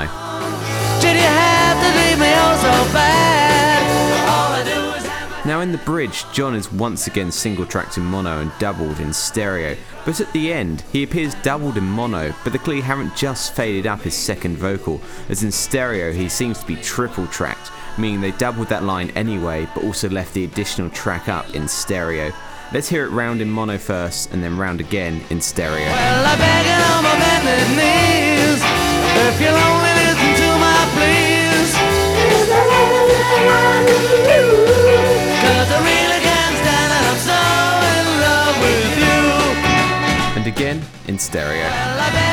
Did 0.99 1.15
you 1.15 1.21
have 1.21 1.77
to 1.77 1.89
leave 1.99 2.17
me 2.17 2.33
so 2.57 2.91
bad? 2.91 4.27
All 4.27 4.51
I 4.51 4.63
do 4.63 4.97
is 4.97 5.05
have 5.05 5.29
my 5.29 5.45
Now 5.45 5.59
in 5.61 5.71
the 5.71 5.77
bridge, 5.77 6.25
John 6.33 6.55
is 6.55 6.71
once 6.71 7.05
again 7.05 7.31
single 7.31 7.67
tracked 7.67 7.95
in 7.95 8.03
mono 8.03 8.39
and 8.39 8.51
doubled 8.57 8.99
in 8.99 9.13
stereo, 9.13 9.77
but 10.07 10.19
at 10.21 10.33
the 10.33 10.51
end, 10.51 10.83
he 10.91 11.03
appears 11.03 11.35
doubled 11.43 11.77
in 11.77 11.83
mono, 11.83 12.33
but 12.43 12.51
the 12.51 12.57
Clee 12.57 12.81
haven't 12.81 13.15
just 13.15 13.53
faded 13.53 13.85
up 13.85 14.01
his 14.01 14.15
second 14.15 14.57
vocal, 14.57 14.99
as 15.29 15.43
in 15.43 15.51
stereo 15.51 16.11
he 16.11 16.29
seems 16.29 16.57
to 16.57 16.65
be 16.65 16.75
triple 16.77 17.27
tracked, 17.27 17.71
meaning 17.95 18.21
they 18.21 18.31
doubled 18.31 18.69
that 18.69 18.85
line 18.85 19.11
anyway, 19.11 19.67
but 19.75 19.83
also 19.83 20.09
left 20.09 20.33
the 20.33 20.45
additional 20.45 20.89
track 20.89 21.29
up 21.29 21.47
in 21.53 21.67
stereo. 21.67 22.33
Let's 22.73 22.89
hear 22.89 23.05
it 23.05 23.09
round 23.09 23.39
in 23.39 23.51
mono 23.51 23.77
first, 23.77 24.31
and 24.33 24.41
then 24.41 24.57
round 24.57 24.79
again 24.79 25.21
in 25.29 25.39
stereo. 25.39 25.85
Well, 25.85 26.25
I 29.19 29.31
beg 29.31 29.41
it 29.41 29.53
on 29.53 29.59
my 29.59 29.59
bended 29.59 29.59
knees. 29.59 29.59
If 29.59 29.59
you'll 29.59 29.59
only 29.69 29.93
listen 29.99 30.31
to 30.41 30.49
my 30.63 30.79
pleas. 30.95 31.69
Cause 35.43 35.69
I 35.71 35.79
really 35.91 36.21
can't 36.23 36.55
stand 36.61 36.91
it. 36.95 37.03
I'm 37.09 37.19
so 37.29 37.39
in 37.95 38.05
love 38.25 38.55
with 38.63 38.95
you. 39.03 39.19
And 40.37 40.45
again 40.47 40.77
in 41.07 41.19
stereo. 41.19 41.67
Well, 41.67 42.28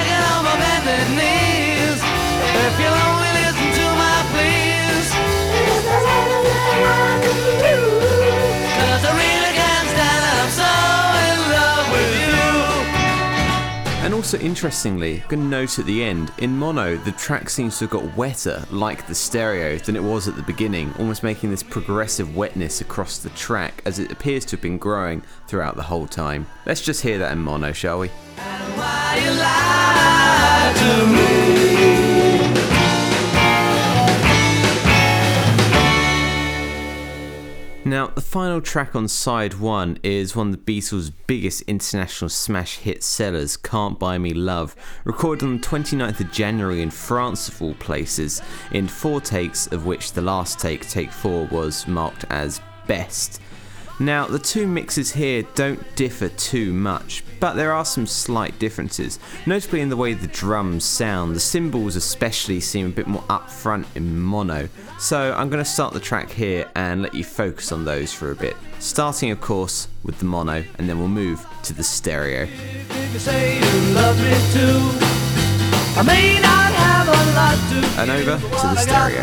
Also, 14.27 14.41
interestingly, 14.41 15.23
going 15.29 15.41
to 15.41 15.49
note 15.49 15.79
at 15.79 15.87
the 15.87 16.03
end, 16.03 16.33
in 16.39 16.59
mono, 16.59 16.97
the 16.97 17.13
track 17.13 17.49
seems 17.49 17.79
to 17.79 17.85
have 17.85 17.93
got 17.93 18.17
wetter, 18.17 18.67
like 18.73 19.07
the 19.07 19.15
stereo, 19.15 19.79
than 19.79 19.95
it 19.95 20.03
was 20.03 20.27
at 20.27 20.35
the 20.35 20.43
beginning, 20.43 20.93
almost 20.99 21.23
making 21.23 21.49
this 21.49 21.63
progressive 21.63 22.35
wetness 22.35 22.81
across 22.81 23.19
the 23.19 23.31
track 23.31 23.83
as 23.87 24.01
it 24.01 24.11
appears 24.11 24.45
to 24.45 24.57
have 24.57 24.61
been 24.61 24.79
growing 24.79 25.23
throughout 25.47 25.77
the 25.77 25.83
whole 25.85 26.09
time. 26.09 26.45
Let's 26.67 26.83
just 26.83 27.03
hear 27.03 27.19
that 27.19 27.31
in 27.31 27.39
mono, 27.39 27.71
shall 27.71 28.01
we? 28.01 28.11
Now, 37.87 38.09
the 38.09 38.21
final 38.21 38.61
track 38.61 38.97
on 38.97 39.07
side 39.07 39.61
one 39.61 40.01
is 40.03 40.35
one 40.35 40.49
of 40.49 40.65
the 40.65 40.81
Beatles' 40.81 41.13
biggest 41.29 41.63
international 41.69 42.29
smash 42.29 42.79
hit 42.79 43.05
sellers, 43.05 43.57
Can't 43.57 43.97
Buy 43.97 44.19
Me 44.19 44.35
Love, 44.35 44.75
recorded 45.05 45.45
on 45.45 45.59
the 45.59 45.63
29th 45.63 46.19
of 46.19 46.33
January 46.33 46.83
in 46.83 46.91
France, 46.91 47.49
of 47.49 47.63
all 47.63 47.75
places, 47.75 48.43
in 48.73 48.89
four 48.89 49.21
takes, 49.21 49.69
of 49.69 49.87
which 49.87 50.15
the 50.15 50.21
last 50.21 50.59
take, 50.59 50.89
take 50.89 51.13
four, 51.13 51.47
was 51.53 51.87
marked 51.87 52.25
as 52.29 52.61
best. 52.89 53.41
Now, 53.99 54.27
the 54.27 54.39
two 54.39 54.67
mixes 54.67 55.13
here 55.13 55.43
don't 55.55 55.97
differ 55.97 56.29
too 56.29 56.75
much, 56.75 57.25
but 57.41 57.55
there 57.55 57.73
are 57.73 57.85
some 57.85 58.07
slight 58.07 58.59
differences, 58.59 59.19
notably 59.47 59.81
in 59.81 59.89
the 59.89 59.97
way 59.97 60.13
the 60.13 60.27
drums 60.27 60.85
sound. 60.85 61.35
The 61.35 61.41
cymbals, 61.41 61.97
especially, 61.97 62.61
seem 62.61 62.87
a 62.87 62.91
bit 62.91 63.07
more 63.07 63.23
upfront 63.23 63.87
in 63.95 64.21
mono. 64.21 64.69
So, 64.99 65.33
I'm 65.33 65.49
going 65.49 65.65
to 65.65 65.71
start 65.71 65.95
the 65.95 66.01
track 66.01 66.31
here 66.31 66.71
and 66.75 67.01
let 67.03 67.15
you 67.15 67.25
focus 67.25 67.73
on 67.73 67.87
those 67.87 68.13
for 68.13 68.31
a 68.31 68.37
bit. 68.37 68.55
Starting, 68.81 69.31
of 69.31 69.41
course, 69.41 69.89
with 70.03 70.19
the 70.19 70.27
mono, 70.27 70.63
and 70.79 70.89
then 70.89 70.99
we'll 70.99 71.09
move 71.09 71.47
to 71.63 71.73
the 71.73 71.83
stereo. 71.83 72.47
And 77.99 78.11
over 78.11 78.37
to 78.37 78.67
the 78.67 78.77
stereo. 78.77 79.21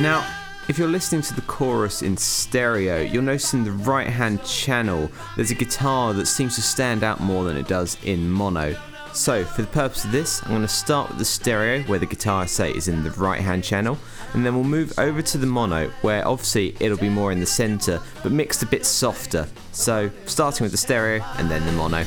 Now, 0.00 0.26
if 0.68 0.78
you're 0.78 0.88
listening 0.88 1.22
to 1.22 1.34
the 1.34 1.42
chorus 1.42 2.02
in 2.02 2.16
stereo, 2.16 3.00
you'll 3.00 3.22
notice 3.22 3.54
in 3.54 3.64
the 3.64 3.72
right 3.72 4.06
hand 4.06 4.44
channel 4.44 5.10
there's 5.36 5.50
a 5.50 5.54
guitar 5.54 6.14
that 6.14 6.26
seems 6.26 6.54
to 6.54 6.62
stand 6.62 7.02
out 7.02 7.20
more 7.20 7.44
than 7.44 7.56
it 7.56 7.66
does 7.66 7.96
in 8.04 8.30
mono. 8.30 8.76
So, 9.12 9.44
for 9.44 9.62
the 9.62 9.68
purpose 9.68 10.04
of 10.04 10.12
this, 10.12 10.40
I'm 10.44 10.50
going 10.50 10.62
to 10.62 10.68
start 10.68 11.08
with 11.08 11.18
the 11.18 11.24
stereo 11.24 11.82
where 11.82 11.98
the 11.98 12.06
guitar, 12.06 12.46
say, 12.46 12.70
is 12.70 12.86
in 12.86 13.02
the 13.02 13.10
right 13.10 13.40
hand 13.40 13.64
channel, 13.64 13.98
and 14.34 14.46
then 14.46 14.54
we'll 14.54 14.62
move 14.62 14.96
over 14.98 15.20
to 15.20 15.38
the 15.38 15.46
mono 15.46 15.88
where 16.02 16.26
obviously 16.26 16.76
it'll 16.78 16.96
be 16.96 17.08
more 17.08 17.32
in 17.32 17.40
the 17.40 17.46
center 17.46 18.00
but 18.22 18.30
mixed 18.30 18.62
a 18.62 18.66
bit 18.66 18.86
softer. 18.86 19.48
So, 19.72 20.10
starting 20.26 20.64
with 20.64 20.70
the 20.70 20.78
stereo 20.78 21.24
and 21.38 21.50
then 21.50 21.66
the 21.66 21.72
mono 21.72 22.04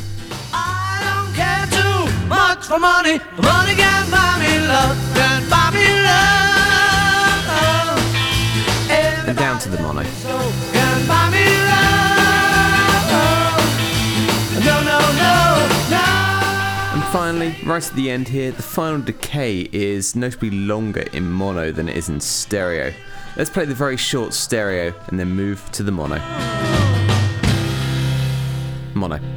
much 2.56 2.68
for 2.68 2.80
money. 2.80 3.20
Money 3.42 3.74
can 3.76 4.12
buy 4.12 4.38
me 4.40 4.60
love, 4.68 4.98
can 5.16 5.50
buy 5.50 5.72
me 5.74 5.88
love. 6.04 6.38
And 9.28 9.38
down 9.38 9.60
to 9.60 9.70
the 9.70 9.80
mono. 9.82 10.02
And 16.94 17.04
finally, 17.12 17.56
right 17.66 17.88
at 17.88 17.96
the 17.96 18.12
end 18.12 18.28
here, 18.28 18.52
the 18.52 18.62
final 18.62 19.02
decay 19.02 19.68
is 19.72 20.16
notably 20.16 20.52
longer 20.52 21.06
in 21.14 21.32
mono 21.32 21.72
than 21.72 21.90
it 21.90 21.98
is 21.98 22.10
in 22.10 22.20
stereo. 22.20 22.94
Let's 23.36 23.50
play 23.50 23.66
the 23.66 23.74
very 23.74 23.98
short 23.98 24.34
stereo 24.34 24.94
and 25.08 25.20
then 25.20 25.30
move 25.30 25.72
to 25.72 25.82
the 25.82 25.92
mono. 25.92 26.20
Mono. 28.94 29.33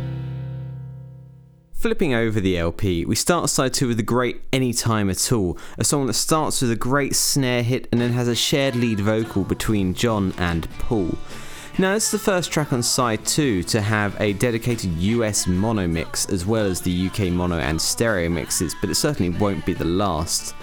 Flipping 1.87 2.15
over 2.15 2.41
the 2.41 2.59
LP, 2.59 3.05
we 3.05 3.15
start 3.15 3.49
side 3.49 3.73
2 3.73 3.87
with 3.87 3.97
the 3.97 4.03
great 4.03 4.41
Anytime 4.53 5.09
at 5.09 5.31
All, 5.33 5.57
a 5.79 5.85
song 5.85 6.09
that 6.09 6.15
starts 6.15 6.61
with 6.61 6.73
a 6.73 6.75
great 6.75 7.15
snare 7.15 7.63
hit 7.63 7.87
and 7.93 8.01
then 8.01 8.11
has 8.11 8.27
a 8.27 8.35
shared 8.35 8.75
lead 8.75 8.99
vocal 8.99 9.45
between 9.45 9.95
John 9.95 10.35
and 10.37 10.69
Paul. 10.81 11.17
Now, 11.79 11.95
this 11.95 12.07
is 12.07 12.11
the 12.11 12.19
first 12.19 12.51
track 12.51 12.73
on 12.73 12.83
side 12.83 13.25
2 13.25 13.63
to 13.63 13.81
have 13.81 14.21
a 14.21 14.33
dedicated 14.33 14.95
US 14.95 15.47
mono 15.47 15.87
mix 15.87 16.27
as 16.27 16.45
well 16.45 16.67
as 16.67 16.81
the 16.81 17.07
UK 17.07 17.31
mono 17.31 17.59
and 17.59 17.81
stereo 17.81 18.29
mixes, 18.31 18.75
but 18.81 18.91
it 18.91 18.97
certainly 18.97 19.39
won't 19.39 19.65
be 19.65 19.73
the 19.73 19.85
last. 19.85 20.57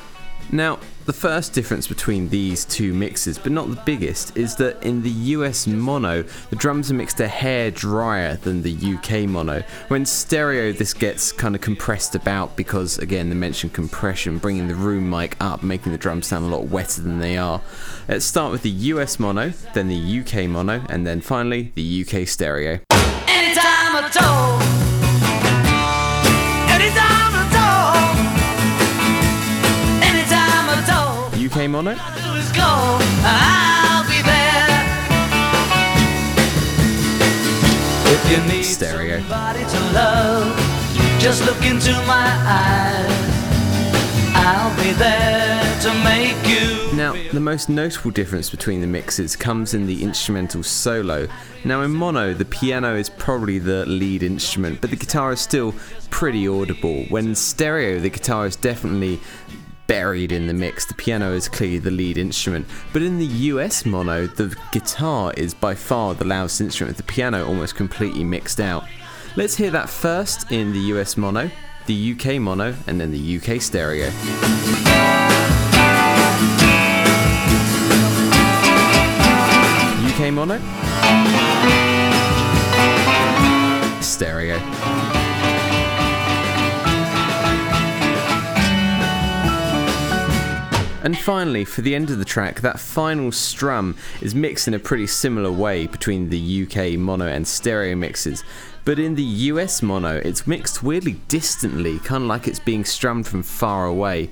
Now, 0.52 0.78
the 1.06 1.14
first 1.14 1.54
difference 1.54 1.88
between 1.88 2.30
these 2.30 2.66
two 2.66 2.94
mixes, 2.94 3.38
but 3.38 3.52
not 3.52 3.70
the 3.70 3.82
biggest, 3.86 4.38
is 4.38 4.56
that 4.58 4.82
in 4.84 5.02
the 5.02 5.10
US 5.10 5.68
mono, 5.68 6.24
the 6.50 6.56
drums 6.56 6.90
are 6.92 6.94
mixed 6.94 7.20
a 7.20 7.28
hair 7.28 7.72
drier 7.72 8.38
than 8.38 8.62
the 8.62 8.74
UK 8.74 9.28
mono. 9.28 9.64
When 9.90 10.06
stereo, 10.06 10.72
this 10.72 10.94
gets 10.94 11.32
kind 11.32 11.56
of 11.56 11.62
compressed 11.62 12.16
about 12.16 12.56
because, 12.56 12.98
again, 12.98 13.30
the 13.30 13.36
mentioned 13.36 13.74
compression, 13.74 14.38
bringing 14.38 14.68
the 14.68 14.76
room 14.76 15.10
mic 15.10 15.36
up, 15.40 15.64
making 15.64 15.92
the 15.92 15.98
drums 15.98 16.28
sound 16.28 16.46
a 16.46 16.48
lot 16.48 16.68
wetter 16.68 17.02
than 17.02 17.20
they 17.20 17.38
are. 17.38 17.62
Let's 18.08 18.26
start 18.26 18.52
with 18.52 18.62
the 18.62 18.70
US 18.70 19.20
mono, 19.20 19.50
then 19.74 19.88
the 19.88 20.20
UK 20.20 20.50
mono, 20.50 20.86
and 20.90 21.06
then 21.06 21.22
finally 21.22 21.72
the 21.76 22.06
UK 22.06 22.28
stereo. 22.28 22.80
Anytime 23.28 23.96
came 31.64 31.76
on 31.76 31.88
it. 31.88 31.98
Stereo. 38.64 39.22
Love, 39.94 40.58
just 41.20 41.46
look 41.46 41.64
into 41.64 41.94
my 42.06 42.28
eyes. 42.46 43.34
I'll 44.36 44.76
be 44.76 44.92
there 44.94 45.80
to 45.84 45.94
make 46.04 46.36
you. 46.46 46.98
Now, 46.98 47.14
the 47.32 47.40
most 47.40 47.70
notable 47.70 48.12
difference 48.12 48.50
between 48.50 48.82
the 48.82 48.88
mixes 48.88 49.38
comes 49.38 49.74
in 49.74 49.86
the 49.86 50.04
instrumental 50.04 50.64
solo. 50.64 51.30
Now, 51.64 51.82
in 51.84 51.92
mono, 51.92 52.34
the 52.34 52.46
piano 52.46 52.96
is 52.96 53.10
probably 53.10 53.60
the 53.60 53.86
lead 53.86 54.22
instrument, 54.22 54.82
but 54.82 54.90
the 54.90 54.98
guitar 54.98 55.32
is 55.32 55.40
still 55.40 55.74
pretty 56.10 56.46
audible. 56.46 57.06
When 57.06 57.28
in 57.28 57.36
stereo, 57.36 58.00
the 58.00 58.10
guitar 58.10 58.48
is 58.48 58.58
definitely 58.58 59.22
buried 59.88 60.32
in 60.32 60.48
the 60.48 60.54
mix. 60.54 60.86
The 60.86 60.94
piano 60.94 61.34
is 61.34 61.48
clearly 61.48 61.80
the 61.80 61.92
lead 61.92 62.18
instrument, 62.18 62.68
but 62.92 63.02
in 63.02 63.20
the 63.20 63.26
US 63.26 63.86
mono, 63.86 64.28
the 64.28 64.56
guitar 64.72 65.34
is 65.36 65.54
by 65.54 65.76
far 65.76 66.14
the 66.14 66.26
loudest 66.26 66.62
instrument, 66.62 66.98
with 66.98 67.06
the 67.06 67.12
piano 67.12 67.46
almost 67.46 67.76
completely 67.76 68.24
mixed 68.24 68.60
out. 68.60 68.86
Let's 69.36 69.56
hear 69.56 69.72
that 69.72 69.90
first 69.90 70.52
in 70.52 70.74
the 70.74 70.80
US 70.80 71.18
mono, 71.18 71.50
the 71.86 72.14
UK 72.14 72.40
mono, 72.40 72.76
and 72.88 73.00
then 73.00 73.12
the 73.12 73.38
UK 73.38 73.62
stereo. 73.62 74.08
UK 80.08 80.32
mono, 80.32 80.60
stereo. 84.02 84.83
And 91.04 91.18
finally, 91.18 91.66
for 91.66 91.82
the 91.82 91.96
end 91.96 92.10
of 92.10 92.18
the 92.18 92.26
track, 92.26 92.62
that 92.62 92.80
final 92.80 93.34
strum 93.34 93.98
is 94.22 94.34
mixed 94.34 94.70
in 94.70 94.74
a 94.74 94.80
pretty 94.80 95.06
similar 95.06 95.52
way 95.52 95.86
between 95.86 96.30
the 96.30 96.64
UK 96.64 96.98
mono 96.98 97.28
and 97.28 97.46
stereo 97.46 97.94
mixes. 97.94 98.42
But 98.86 99.00
in 99.00 99.16
the 99.16 99.24
US 99.52 99.82
mono, 99.82 100.22
it's 100.24 100.48
mixed 100.48 100.82
weirdly 100.82 101.18
distantly, 101.28 102.00
kind 102.00 102.24
of 102.24 102.30
like 102.30 102.48
it's 102.48 102.60
being 102.60 102.86
strummed 102.86 103.28
from 103.28 103.44
far 103.44 103.86
away. 103.86 104.30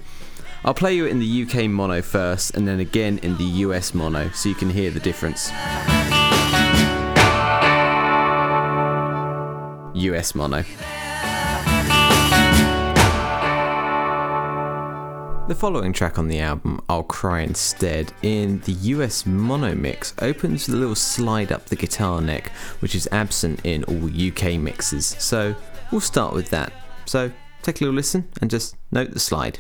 I'll 0.64 0.74
play 0.74 0.96
you 0.96 1.08
in 1.08 1.20
the 1.20 1.44
UK 1.44 1.70
mono 1.70 2.02
first 2.02 2.56
and 2.56 2.66
then 2.66 2.80
again 2.80 3.18
in 3.22 3.36
the 3.38 3.66
US 3.66 3.94
mono 3.94 4.30
so 4.30 4.48
you 4.48 4.56
can 4.56 4.70
hear 4.70 4.92
the 4.92 5.00
difference. 5.02 5.50
US 9.94 10.34
mono. 10.36 10.64
The 15.52 15.56
following 15.56 15.92
track 15.92 16.18
on 16.18 16.30
the 16.30 16.40
album, 16.40 16.82
I'll 16.88 17.04
Cry 17.04 17.42
Instead, 17.42 18.14
in 18.22 18.62
the 18.62 18.72
US 18.72 19.26
mono 19.26 19.76
mix, 19.76 20.14
opens 20.22 20.66
with 20.66 20.78
a 20.78 20.80
little 20.80 20.96
slide 20.96 21.52
up 21.52 21.66
the 21.66 21.76
guitar 21.76 22.22
neck, 22.22 22.54
which 22.80 22.96
is 22.96 23.06
absent 23.12 23.60
in 23.66 23.84
all 23.84 24.06
UK 24.06 24.58
mixes. 24.58 25.08
So 25.20 25.54
we'll 25.92 26.00
start 26.00 26.34
with 26.34 26.50
that. 26.52 26.72
So 27.04 27.30
take 27.64 27.82
a 27.82 27.84
little 27.84 27.98
listen 27.98 28.30
and 28.40 28.50
just 28.50 28.78
note 28.94 29.12
the 29.12 29.20
slide. 29.20 29.60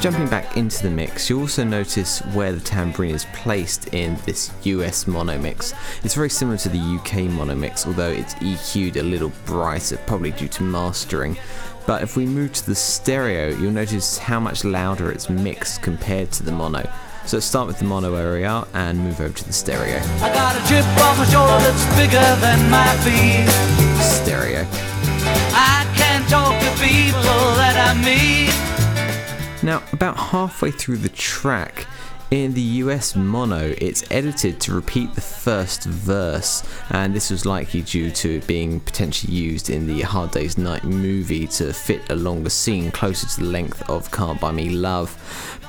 Jumping 0.00 0.28
back 0.28 0.56
into 0.56 0.82
the 0.84 0.90
mix, 0.90 1.28
you'll 1.28 1.40
also 1.40 1.64
notice 1.64 2.20
where 2.32 2.52
the 2.52 2.60
tambourine 2.60 3.14
is 3.14 3.24
placed 3.32 3.92
in 3.92 4.16
this 4.24 4.52
US 4.62 5.08
mono 5.08 5.36
mix. 5.36 5.74
It's 6.04 6.14
very 6.14 6.30
similar 6.30 6.58
to 6.58 6.68
the 6.68 6.78
UK 6.78 7.24
mono 7.30 7.56
mix, 7.56 7.88
although 7.88 8.10
it's 8.10 8.34
EQ'd 8.34 8.98
a 8.98 9.02
little 9.02 9.32
brighter, 9.46 9.96
probably 10.06 10.30
due 10.30 10.46
to 10.46 10.62
mastering. 10.62 11.36
But 11.86 12.02
if 12.02 12.16
we 12.16 12.24
move 12.24 12.52
to 12.54 12.66
the 12.66 12.74
stereo, 12.74 13.48
you'll 13.48 13.72
notice 13.72 14.16
how 14.16 14.40
much 14.40 14.64
louder 14.64 15.10
it's 15.10 15.28
mixed 15.28 15.82
compared 15.82 16.32
to 16.32 16.42
the 16.42 16.52
mono. 16.52 16.82
So 17.26 17.36
let's 17.36 17.46
start 17.46 17.66
with 17.66 17.78
the 17.78 17.84
mono 17.84 18.12
where 18.12 18.32
we 18.32 18.44
are 18.44 18.66
and 18.72 18.98
move 18.98 19.20
over 19.20 19.34
to 19.34 19.44
the 19.44 19.52
stereo. 19.52 19.98
I 20.20 20.32
got 20.32 20.56
a 20.56 20.68
chip 20.68 20.84
on 21.02 21.18
my 21.18 21.24
shoulder 21.24 21.58
that's 21.58 21.84
bigger 21.96 22.36
than 22.40 22.70
my 22.70 22.88
feet. 23.04 23.48
Stereo. 24.02 24.66
I 25.54 25.86
can't 25.96 26.28
talk 26.28 26.52
to 26.60 26.70
people 26.82 27.54
that 27.56 27.76
I 27.76 27.94
meet. 28.02 28.52
Now, 29.62 29.82
about 29.92 30.16
halfway 30.16 30.70
through 30.70 30.98
the 30.98 31.08
track, 31.08 31.86
in 32.30 32.54
the 32.54 32.60
US 32.60 33.14
mono, 33.14 33.74
it's 33.78 34.04
edited 34.10 34.60
to 34.60 34.74
repeat 34.74 35.14
the 35.14 35.20
first 35.20 35.84
verse, 35.84 36.62
and 36.90 37.14
this 37.14 37.30
was 37.30 37.46
likely 37.46 37.82
due 37.82 38.10
to 38.10 38.36
it 38.36 38.46
being 38.46 38.80
potentially 38.80 39.32
used 39.32 39.70
in 39.70 39.86
the 39.86 40.02
Hard 40.02 40.30
Day's 40.30 40.58
Night 40.58 40.84
movie 40.84 41.46
to 41.48 41.72
fit 41.72 42.02
a 42.10 42.16
longer 42.16 42.50
scene 42.50 42.90
closer 42.90 43.26
to 43.26 43.40
the 43.40 43.46
length 43.46 43.88
of 43.88 44.10
Can't 44.10 44.40
Buy 44.40 44.52
Me 44.52 44.70
Love. 44.70 45.16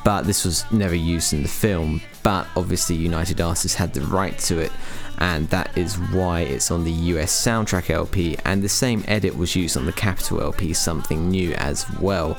But 0.04 0.24
this 0.24 0.46
was 0.46 0.70
never 0.72 0.96
used 0.96 1.34
in 1.34 1.44
the 1.44 1.50
film, 1.50 2.02
but 2.24 2.48
obviously, 2.56 2.96
United 2.96 3.42
Artists 3.42 3.76
had 3.76 3.94
the 3.94 4.02
right 4.02 4.38
to 4.40 4.60
it, 4.60 4.72
and 5.20 5.50
that 5.50 5.76
is 5.78 5.96
why 5.96 6.42
it's 6.42 6.72
on 6.72 6.84
the 6.84 6.92
US 6.92 7.32
soundtrack 7.32 7.90
LP, 7.90 8.38
and 8.46 8.64
the 8.64 8.70
same 8.70 9.04
edit 9.08 9.36
was 9.36 9.56
used 9.56 9.78
on 9.78 9.86
the 9.86 9.94
Capitol 9.94 10.42
LP, 10.42 10.74
Something 10.74 11.30
New, 11.30 11.54
as 11.54 11.90
well. 12.00 12.38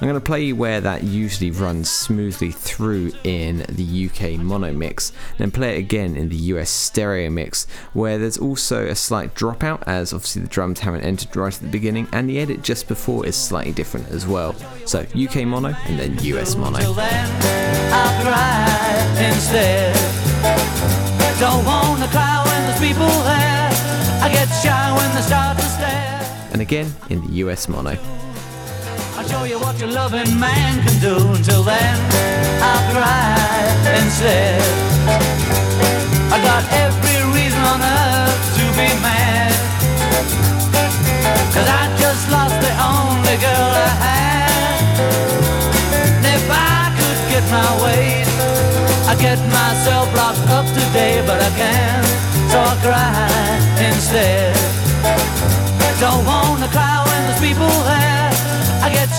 I'm 0.00 0.06
going 0.06 0.14
to 0.14 0.24
play 0.24 0.44
you 0.44 0.54
where 0.54 0.80
that 0.80 1.02
usually 1.02 1.50
runs 1.50 1.90
smoothly 1.90 2.52
through 2.52 3.10
in 3.24 3.66
the 3.68 4.08
UK 4.08 4.38
mono 4.38 4.72
mix, 4.72 5.10
then 5.38 5.50
play 5.50 5.74
it 5.74 5.78
again 5.80 6.14
in 6.14 6.28
the 6.28 6.36
US 6.36 6.70
stereo 6.70 7.28
mix, 7.30 7.66
where 7.94 8.16
there's 8.16 8.38
also 8.38 8.86
a 8.86 8.94
slight 8.94 9.34
dropout, 9.34 9.82
as 9.88 10.12
obviously 10.12 10.42
the 10.42 10.48
drums 10.48 10.78
haven't 10.78 11.00
entered 11.00 11.34
right 11.34 11.52
at 11.52 11.60
the 11.60 11.66
beginning, 11.66 12.06
and 12.12 12.30
the 12.30 12.38
edit 12.38 12.62
just 12.62 12.86
before 12.86 13.26
is 13.26 13.34
slightly 13.34 13.72
different 13.72 14.08
as 14.10 14.24
well. 14.24 14.54
So 14.86 15.00
UK 15.20 15.44
mono 15.44 15.74
and 15.86 15.98
then 15.98 16.16
US 16.22 16.54
mono. 16.54 16.78
Till 16.78 16.94
then, 16.94 17.92
I'll 17.92 18.22
cry 18.22 19.26
instead. 19.26 19.96
Don't 21.40 21.64
wanna 21.64 22.06
cry 22.06 22.44
when 22.46 22.62
there's 22.68 22.78
people 22.78 23.08
there. 23.24 23.68
I 24.22 24.30
get 24.32 24.46
shy 24.62 24.96
when 24.96 25.12
they 25.16 25.22
start 25.22 25.58
to 25.58 25.64
stare. 25.64 26.50
And 26.52 26.62
again 26.62 26.94
in 27.10 27.26
the 27.26 27.32
US 27.38 27.68
mono. 27.68 27.98
Show 29.28 29.44
you 29.44 29.58
what 29.60 29.78
your 29.78 29.90
loving 29.90 30.40
man 30.40 30.82
can 30.82 30.96
do. 31.00 31.16
Until 31.36 31.62
then, 31.62 31.96
I'll 32.64 32.84
cry 32.96 33.36
instead. 34.00 34.62
I 36.32 36.40
got 36.40 36.64
every 36.72 37.18
reason 37.36 37.60
on 37.60 37.80
earth 37.84 38.42
to 38.56 38.64
be 38.72 38.88
mad. 39.04 39.52
Cause 41.52 41.68
I 41.68 41.84
just 42.00 42.24
lost 42.32 42.56
the 42.64 42.72
only 42.80 43.36
girl 43.36 43.70
I 43.88 43.92
had. 44.08 44.96
And 46.16 46.24
if 46.24 46.44
I 46.48 46.88
could 46.96 47.20
get 47.28 47.44
my 47.52 47.70
way, 47.84 48.24
I'd 49.12 49.20
get 49.20 49.40
myself 49.52 50.08
locked 50.16 50.48
up 50.48 50.64
today, 50.72 51.20
but 51.28 51.36
I 51.36 51.50
can't. 51.52 52.06
So 52.48 52.56
I 52.64 52.74
cry 52.80 53.28
instead. 53.92 54.56
Don't 56.00 56.24
wanna 56.24 56.68
cry 56.68 57.04
when 57.04 57.20
there's 57.28 57.40
people 57.44 57.68
there. 57.84 58.28
I 58.80 58.90
get 58.90 59.10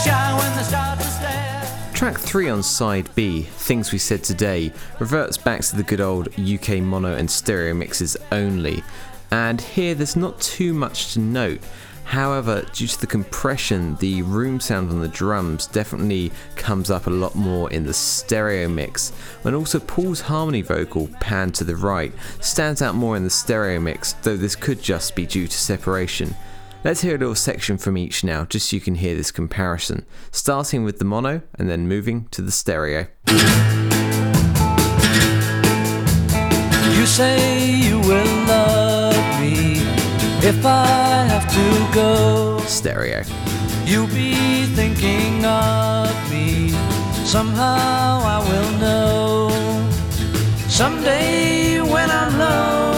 Track 2.00 2.18
3 2.18 2.48
on 2.48 2.64
side 2.64 3.14
B, 3.14 3.42
Things 3.42 3.92
We 3.92 3.98
Said 3.98 4.24
Today, 4.24 4.72
reverts 5.02 5.38
back 5.38 5.60
to 5.64 5.76
the 5.76 5.84
good 5.84 6.00
old 6.00 6.30
UK 6.40 6.78
mono 6.78 7.14
and 7.14 7.30
stereo 7.30 7.74
mixes 7.74 8.16
only. 8.32 8.86
And 9.32 9.60
here 9.60 9.96
there's 9.96 10.16
not 10.16 10.40
too 10.40 10.74
much 10.74 11.12
to 11.12 11.20
note. 11.20 11.60
However, 12.06 12.66
due 12.72 12.88
to 12.88 13.02
the 13.02 13.06
compression, 13.06 13.98
the 13.98 14.22
room 14.22 14.62
sound 14.62 14.92
on 14.92 15.02
the 15.02 15.10
drums 15.10 15.68
definitely 15.68 16.32
comes 16.56 16.90
up 16.90 17.08
a 17.08 17.10
lot 17.10 17.36
more 17.36 17.70
in 17.70 17.84
the 17.84 17.94
stereo 17.94 18.70
mix, 18.70 19.12
and 19.44 19.54
also 19.54 19.78
Paul's 19.78 20.22
harmony 20.22 20.62
vocal, 20.62 21.10
panned 21.20 21.54
to 21.56 21.66
the 21.66 21.76
right, 21.76 22.14
stands 22.40 22.82
out 22.82 22.96
more 22.96 23.18
in 23.18 23.26
the 23.26 23.30
stereo 23.30 23.78
mix, 23.82 24.14
though 24.14 24.38
this 24.38 24.56
could 24.56 24.82
just 24.82 25.18
be 25.18 25.26
due 25.26 25.48
to 25.48 25.58
separation. 25.58 26.34
Let's 26.82 27.02
hear 27.02 27.16
a 27.16 27.18
little 27.18 27.36
section 27.36 27.78
from 27.78 27.98
each 27.98 28.24
now, 28.24 28.46
just 28.46 28.70
so 28.70 28.76
you 28.78 28.82
can 28.82 28.96
hear 28.96 29.14
this 29.14 29.32
comparison, 29.32 30.06
starting 30.32 30.86
with 30.86 30.98
the 30.98 31.04
mono 31.04 31.42
and 31.56 31.70
then 31.70 31.90
moving 31.90 32.30
to 32.32 32.42
the 32.42 32.52
stereo. 32.52 33.08
You 36.98 37.06
say 37.06 37.70
you 37.76 38.00
will 38.00 38.46
love 38.48 39.42
me 39.42 39.82
if 40.42 40.66
I 40.66 41.26
have 41.28 41.52
to 41.54 41.94
go. 41.94 42.60
Stereo. 42.60 43.24
You'll 43.84 44.08
be 44.08 44.64
thinking 44.68 45.44
of 45.44 46.32
me. 46.32 46.70
Somehow 47.26 48.22
I 48.24 48.40
will 48.48 48.72
know. 48.80 49.50
Someday 50.70 51.82
when 51.82 52.10
I'm 52.10 52.40
lonely, 52.40 52.89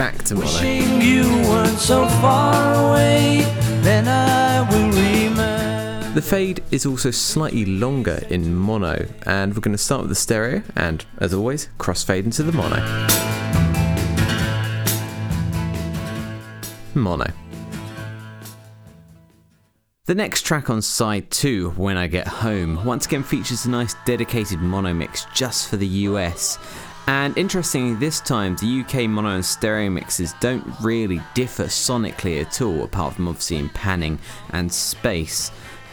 Back 0.00 0.24
to 0.24 0.34
mono. 0.34 0.46
wishing 0.46 1.02
you 1.02 1.24
weren't 1.46 1.78
so 1.78 2.08
far 2.22 2.88
away, 2.88 3.42
then 3.82 4.08
I 4.08 4.62
will 4.70 4.88
remember. 4.88 6.14
The 6.14 6.22
fade 6.22 6.64
is 6.70 6.86
also 6.86 7.10
slightly 7.10 7.66
longer 7.66 8.24
in 8.30 8.54
mono, 8.54 9.06
and 9.26 9.52
we're 9.52 9.60
going 9.60 9.76
to 9.76 9.82
start 9.82 10.00
with 10.00 10.08
the 10.08 10.14
stereo 10.14 10.62
and, 10.74 11.04
as 11.18 11.34
always, 11.34 11.68
crossfade 11.78 12.24
into 12.24 12.42
the 12.42 12.52
mono. 12.52 12.78
Mono. 16.94 17.30
The 20.06 20.14
next 20.14 20.46
track 20.46 20.70
on 20.70 20.80
side 20.80 21.30
2, 21.30 21.74
When 21.76 21.98
I 21.98 22.06
Get 22.06 22.26
Home, 22.26 22.86
once 22.86 23.04
again 23.04 23.22
features 23.22 23.66
a 23.66 23.70
nice 23.70 23.94
dedicated 24.06 24.60
mono 24.60 24.94
mix 24.94 25.26
just 25.34 25.68
for 25.68 25.76
the 25.76 25.86
US. 25.86 26.58
And 27.06 27.36
interestingly, 27.36 27.94
this 27.94 28.20
time 28.20 28.56
the 28.56 28.84
UK 28.84 29.08
mono 29.08 29.30
and 29.30 29.44
stereo 29.44 29.90
mixes 29.90 30.34
don't 30.40 30.64
really 30.80 31.20
differ 31.34 31.64
sonically 31.64 32.40
at 32.40 32.62
all, 32.62 32.84
apart 32.84 33.14
from 33.14 33.28
obviously 33.28 33.56
in 33.56 33.68
panning 33.70 34.18
and 34.50 34.72
space. 34.72 35.50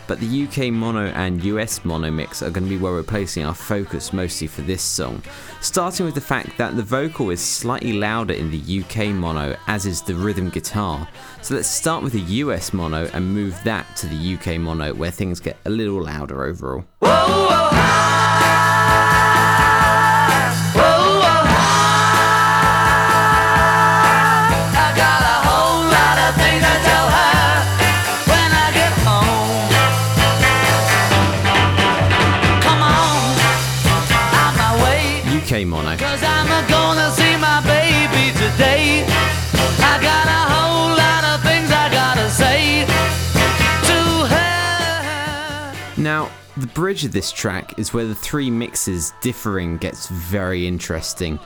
But 0.07 0.21
the 0.21 0.43
UK 0.47 0.71
mono 0.71 1.07
and 1.07 1.43
US 1.43 1.83
mono 1.83 2.09
mix 2.09 2.41
are 2.41 2.49
going 2.49 2.63
to 2.63 2.69
be 2.69 2.77
where 2.77 2.93
we're 2.93 3.03
placing 3.03 3.45
our 3.45 3.53
focus 3.53 4.13
mostly 4.13 4.47
for 4.47 4.61
this 4.61 4.81
song. 4.81 5.21
Starting 5.59 6.05
with 6.05 6.15
the 6.15 6.21
fact 6.21 6.57
that 6.57 6.77
the 6.77 6.83
vocal 6.83 7.29
is 7.29 7.41
slightly 7.41 7.91
louder 7.93 8.33
in 8.33 8.49
the 8.49 8.81
UK 8.81 9.07
mono, 9.07 9.57
as 9.67 9.85
is 9.85 10.01
the 10.01 10.15
rhythm 10.15 10.49
guitar. 10.49 11.07
So 11.41 11.55
let's 11.55 11.67
start 11.67 12.03
with 12.03 12.13
the 12.13 12.21
US 12.21 12.73
mono 12.73 13.09
and 13.13 13.33
move 13.33 13.59
that 13.65 13.95
to 13.97 14.07
the 14.07 14.35
UK 14.35 14.59
mono, 14.59 14.93
where 14.93 15.11
things 15.11 15.41
get 15.41 15.57
a 15.65 15.69
little 15.69 16.01
louder 16.01 16.45
overall. 16.45 16.85
Whoa, 16.99 17.09
whoa. 17.09 18.06
Today. 38.57 39.05
I 39.05 39.99
got 40.01 40.25
a 40.25 40.43
whole 40.51 40.89
lot 40.97 41.23
of 41.29 41.43
things 41.45 41.69
I 41.69 41.89
gotta 41.91 42.27
say 42.27 42.85
to 43.85 43.99
her. 44.33 46.01
Now, 46.01 46.31
the 46.57 46.65
bridge 46.65 47.05
of 47.05 47.11
this 47.11 47.31
track 47.31 47.77
is 47.77 47.93
where 47.93 48.07
the 48.07 48.15
three 48.15 48.49
mixes 48.49 49.13
differing 49.21 49.77
gets 49.77 50.07
very 50.09 50.65
interesting. 50.67 51.39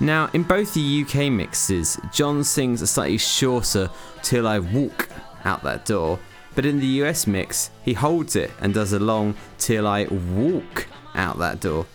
Now, 0.00 0.28
in 0.34 0.42
both 0.42 0.74
the 0.74 1.02
UK 1.02 1.32
mixes, 1.32 1.98
John 2.12 2.44
sings 2.44 2.82
a 2.82 2.86
slightly 2.86 3.16
shorter 3.16 3.88
Till 4.22 4.46
I 4.46 4.58
Walk 4.58 5.08
out 5.46 5.62
that 5.62 5.86
door, 5.86 6.18
but 6.54 6.66
in 6.66 6.78
the 6.78 7.02
US 7.04 7.26
mix, 7.26 7.70
he 7.82 7.94
holds 7.94 8.36
it 8.36 8.50
and 8.60 8.74
does 8.74 8.92
a 8.92 8.98
long 8.98 9.34
Till 9.56 9.86
I 9.86 10.04
Walk 10.04 10.86
out 11.14 11.38
that 11.38 11.60
door, 11.60 11.86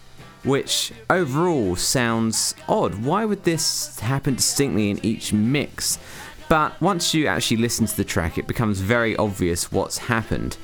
which 0.45 0.93
overall 1.10 1.75
sounds 1.75 2.55
odd. 2.69 3.03
Why 3.03 3.25
would 3.25 3.43
this 3.43 3.99
happen 3.99 4.36
distinctly 4.36 4.89
in 4.91 5.03
each 5.03 5.34
mix? 5.34 5.99
But 6.47 6.79
once 6.79 7.13
you 7.13 7.27
actually 7.27 7.58
listen 7.58 7.88
to 7.88 7.97
the 7.97 8.03
track, 8.03 8.38
it 8.38 8.47
becomes 8.47 8.79
very 8.79 9.15
obvious 9.17 9.71
what's 9.71 9.97
happened. 9.97 10.58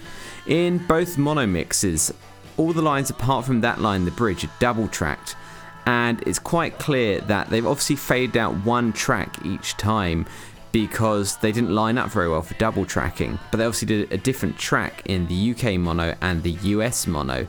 In 0.45 0.77
both 0.87 1.17
mono 1.17 1.47
mixes, 1.47 2.13
all 2.57 2.73
the 2.73 2.81
lines 2.81 3.09
apart 3.09 3.45
from 3.45 3.61
that 3.61 3.81
line, 3.81 4.05
the 4.05 4.11
bridge, 4.11 4.43
are 4.43 4.51
double 4.59 4.87
tracked, 4.87 5.35
and 5.85 6.21
it's 6.27 6.39
quite 6.39 6.77
clear 6.77 7.19
that 7.21 7.49
they've 7.49 7.65
obviously 7.65 7.95
faded 7.95 8.37
out 8.37 8.53
one 8.65 8.93
track 8.93 9.43
each 9.43 9.75
time 9.77 10.25
because 10.71 11.37
they 11.37 11.51
didn't 11.51 11.73
line 11.73 11.97
up 11.97 12.09
very 12.11 12.29
well 12.29 12.41
for 12.41 12.53
double 12.55 12.85
tracking, 12.85 13.39
but 13.49 13.57
they 13.57 13.65
obviously 13.65 13.87
did 13.87 14.11
a 14.13 14.17
different 14.17 14.57
track 14.57 15.01
in 15.05 15.27
the 15.27 15.51
UK 15.51 15.79
mono 15.79 16.15
and 16.21 16.43
the 16.43 16.51
US 16.51 17.07
mono. 17.07 17.47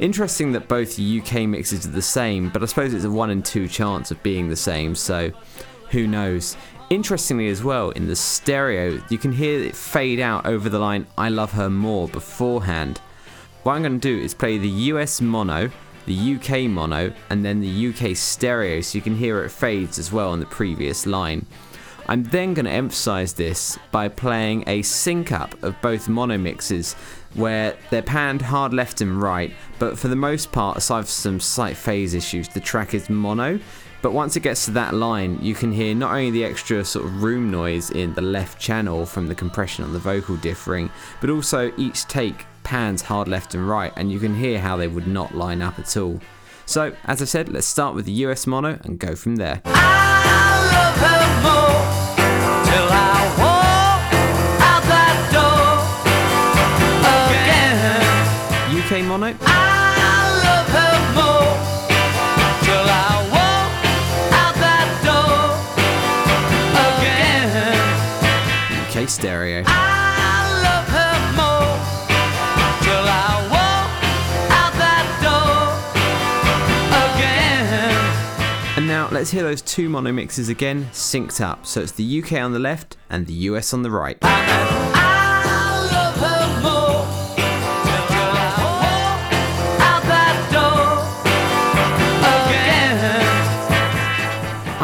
Interesting 0.00 0.52
that 0.52 0.66
both 0.66 0.98
UK 0.98 1.46
mixes 1.46 1.86
are 1.86 1.90
the 1.90 2.02
same, 2.02 2.48
but 2.48 2.62
I 2.62 2.66
suppose 2.66 2.92
it's 2.92 3.04
a 3.04 3.10
1 3.10 3.30
in 3.30 3.42
2 3.42 3.68
chance 3.68 4.10
of 4.10 4.22
being 4.22 4.48
the 4.48 4.56
same, 4.56 4.94
so 4.94 5.30
who 5.90 6.06
knows. 6.06 6.56
Interestingly, 6.88 7.48
as 7.48 7.62
well, 7.62 7.90
in 7.90 8.08
the 8.08 8.16
stereo, 8.16 9.00
you 9.10 9.18
can 9.18 9.30
hear 9.30 9.60
it 9.60 9.76
fade 9.76 10.18
out 10.18 10.46
over 10.46 10.68
the 10.68 10.78
line 10.78 11.06
I 11.16 11.28
love 11.28 11.52
her 11.52 11.70
more 11.70 12.08
beforehand. 12.08 12.98
What 13.62 13.74
I'm 13.74 13.82
going 13.82 14.00
to 14.00 14.16
do 14.16 14.18
is 14.18 14.34
play 14.34 14.58
the 14.58 14.68
US 14.68 15.20
mono 15.20 15.70
the 16.06 16.34
UK 16.34 16.68
mono, 16.68 17.12
and 17.30 17.44
then 17.44 17.60
the 17.60 17.88
UK 17.88 18.16
stereo 18.16 18.80
so 18.80 18.96
you 18.96 19.02
can 19.02 19.16
hear 19.16 19.44
it 19.44 19.50
fades 19.50 19.98
as 19.98 20.10
well 20.10 20.32
on 20.32 20.40
the 20.40 20.46
previous 20.46 21.06
line. 21.06 21.46
I'm 22.08 22.24
then 22.24 22.54
going 22.54 22.64
to 22.64 22.70
emphasize 22.72 23.34
this 23.34 23.78
by 23.92 24.08
playing 24.08 24.64
a 24.66 24.82
sync 24.82 25.30
up 25.30 25.62
of 25.62 25.80
both 25.80 26.08
mono 26.08 26.36
mixes 26.36 26.96
where 27.34 27.76
they're 27.90 28.02
panned 28.02 28.42
hard 28.42 28.72
left 28.74 29.00
and 29.00 29.20
right, 29.20 29.52
but 29.78 29.98
for 29.98 30.08
the 30.08 30.16
most 30.16 30.52
part, 30.52 30.76
aside 30.76 31.02
from 31.02 31.06
some 31.06 31.40
slight 31.40 31.76
phase 31.76 32.14
issues, 32.14 32.48
the 32.48 32.60
track 32.60 32.94
is 32.94 33.08
mono. 33.08 33.60
But 34.02 34.12
once 34.12 34.34
it 34.34 34.40
gets 34.40 34.64
to 34.64 34.70
that 34.72 34.94
line, 34.94 35.38
you 35.42 35.54
can 35.54 35.72
hear 35.72 35.94
not 35.94 36.12
only 36.12 36.30
the 36.30 36.44
extra 36.44 36.84
sort 36.84 37.04
of 37.04 37.22
room 37.22 37.50
noise 37.50 37.90
in 37.90 38.14
the 38.14 38.22
left 38.22 38.58
channel 38.58 39.04
from 39.04 39.26
the 39.26 39.34
compression 39.34 39.84
on 39.84 39.92
the 39.92 39.98
vocal 39.98 40.36
differing, 40.36 40.90
but 41.20 41.28
also 41.28 41.70
each 41.76 42.06
take 42.06 42.46
pans 42.62 43.02
hard 43.02 43.28
left 43.28 43.54
and 43.54 43.68
right, 43.68 43.92
and 43.96 44.10
you 44.10 44.18
can 44.18 44.34
hear 44.34 44.58
how 44.58 44.76
they 44.76 44.88
would 44.88 45.06
not 45.06 45.34
line 45.34 45.60
up 45.60 45.78
at 45.78 45.96
all. 45.96 46.18
So, 46.64 46.94
as 47.04 47.20
I 47.20 47.24
said, 47.26 47.50
let's 47.50 47.66
start 47.66 47.94
with 47.94 48.06
the 48.06 48.12
US 48.12 48.46
mono 48.46 48.78
and 48.84 48.98
go 48.98 49.14
from 49.14 49.36
there. 49.36 49.60
UK 58.90 59.04
mono. 59.04 59.28
UK 68.88 69.08
stereo. 69.08 69.62
And 78.76 78.88
now 78.88 79.08
let's 79.12 79.30
hear 79.30 79.44
those 79.44 79.62
two 79.62 79.88
mono 79.88 80.10
mixes 80.10 80.48
again, 80.48 80.86
synced 80.86 81.40
up. 81.40 81.64
So 81.64 81.80
it's 81.80 81.92
the 81.92 82.22
UK 82.22 82.32
on 82.42 82.52
the 82.52 82.58
left 82.58 82.96
and 83.08 83.28
the 83.28 83.34
US 83.34 83.72
on 83.72 83.82
the 83.82 83.90
right. 83.92 84.18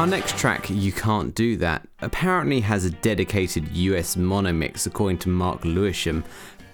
Our 0.07 0.11
next 0.11 0.39
track, 0.39 0.71
You 0.71 0.93
Can't 0.93 1.35
Do 1.35 1.57
That, 1.57 1.85
apparently 2.01 2.61
has 2.61 2.85
a 2.85 2.91
dedicated 2.91 3.77
US 3.77 4.17
mono 4.17 4.53
mix 4.53 4.87
according 4.87 5.19
to 5.19 5.29
Mark 5.29 5.63
Lewisohn, 5.63 6.23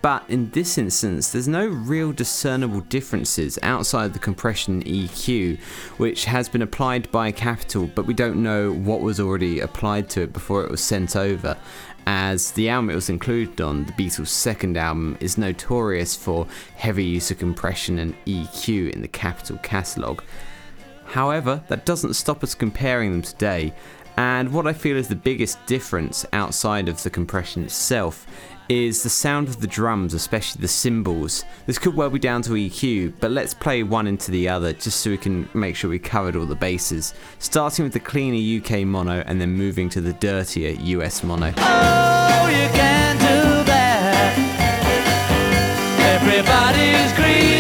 but 0.03 0.23
in 0.29 0.51
this 0.51 0.77
instance, 0.77 1.33
there's 1.33 1.49
no 1.49 1.67
real 1.67 2.13
discernible 2.13 2.83
differences 2.83 3.59
outside 3.63 4.13
the 4.13 4.19
compression 4.19 4.83
EQ, 4.83 5.59
which 5.97 6.27
has 6.27 6.51
been 6.51 6.61
applied 6.61 7.11
by 7.11 7.33
Capitol, 7.33 7.91
but 7.95 8.05
we 8.05 8.13
don't 8.13 8.43
know 8.43 8.71
what 8.71 9.01
was 9.01 9.19
already 9.19 9.61
applied 9.61 10.11
to 10.11 10.21
it 10.25 10.35
before 10.35 10.63
it 10.63 10.71
was 10.71 10.83
sent 10.83 11.17
over. 11.17 11.57
As 12.07 12.51
the 12.51 12.69
album 12.69 12.91
it 12.91 12.97
was 12.97 13.09
included 13.09 13.63
on, 13.63 13.87
the 13.87 13.93
Beatles' 13.93 14.27
second 14.27 14.77
album, 14.77 15.17
is 15.21 15.39
notorious 15.39 16.15
for 16.15 16.47
heavy 16.77 17.05
use 17.05 17.31
of 17.31 17.39
compression 17.39 17.99
and 17.99 18.15
EQ 18.27 18.93
in 18.93 19.01
the 19.01 19.09
Capitol 19.09 19.59
catalogue. 19.63 20.23
However, 21.13 21.63
that 21.69 21.85
doesn't 21.85 22.15
stop 22.15 22.43
us 22.43 22.55
comparing 22.55 23.13
them 23.13 23.21
today, 23.21 23.75
and 24.17 24.51
what 24.51 24.67
I 24.67 24.73
feel 24.73 24.97
is 24.97 25.09
the 25.09 25.15
biggest 25.15 25.59
difference 25.67 26.25
outside 26.33 26.89
of 26.89 27.03
the 27.03 27.11
compression 27.11 27.65
itself 27.65 28.27
is 28.71 29.03
the 29.03 29.11
sound 29.11 29.49
of 29.49 29.61
the 29.61 29.67
drums, 29.67 30.15
especially 30.15 30.63
the 30.63 30.69
cymbals. 30.69 31.45
This 31.67 31.79
could 31.79 31.95
well 31.95 32.09
be 32.09 32.19
down 32.19 32.41
to 32.43 32.53
EQ, 32.53 33.13
but 33.21 33.31
let's 33.31 33.53
play 33.53 33.83
one 33.83 34.07
into 34.07 34.31
the 34.31 34.49
other 34.49 34.73
just 34.73 35.01
so 35.01 35.11
we 35.11 35.19
can 35.19 35.51
make 35.53 35.77
sure 35.77 35.91
we 35.91 35.99
covered 35.99 36.35
all 36.35 36.47
the 36.47 36.55
bases. 36.55 37.13
Starting 37.39 37.85
with 37.85 37.93
the 37.93 38.01
cleaner 38.01 38.63
UK 38.65 38.87
mono 38.87 39.23
and 39.27 39.39
then 39.39 39.53
moving 39.53 39.91
to 39.91 40.01
the 40.01 40.15
dirtier 40.15 40.71
US 40.81 41.23
mono. 41.23 41.53
Oh, 41.59 42.49
you 42.49 42.69
can 42.71 43.17
do 43.19 43.65
that. 43.69 44.33
Everybody's 46.17 47.13
green. 47.13 47.53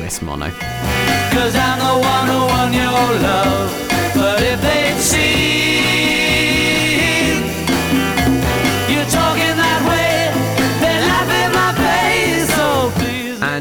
US 0.00 0.22
mono. 0.22 0.99
Cause 1.32 1.54
I'm 1.54 1.78
the 1.78 1.94
one 2.12 2.26
who 2.28 2.40
won 2.52 2.72
your 2.72 3.06
love. 3.22 3.70
But 4.14 4.42
if 4.42 4.60
they'd 4.60 4.98
seen 5.00 5.39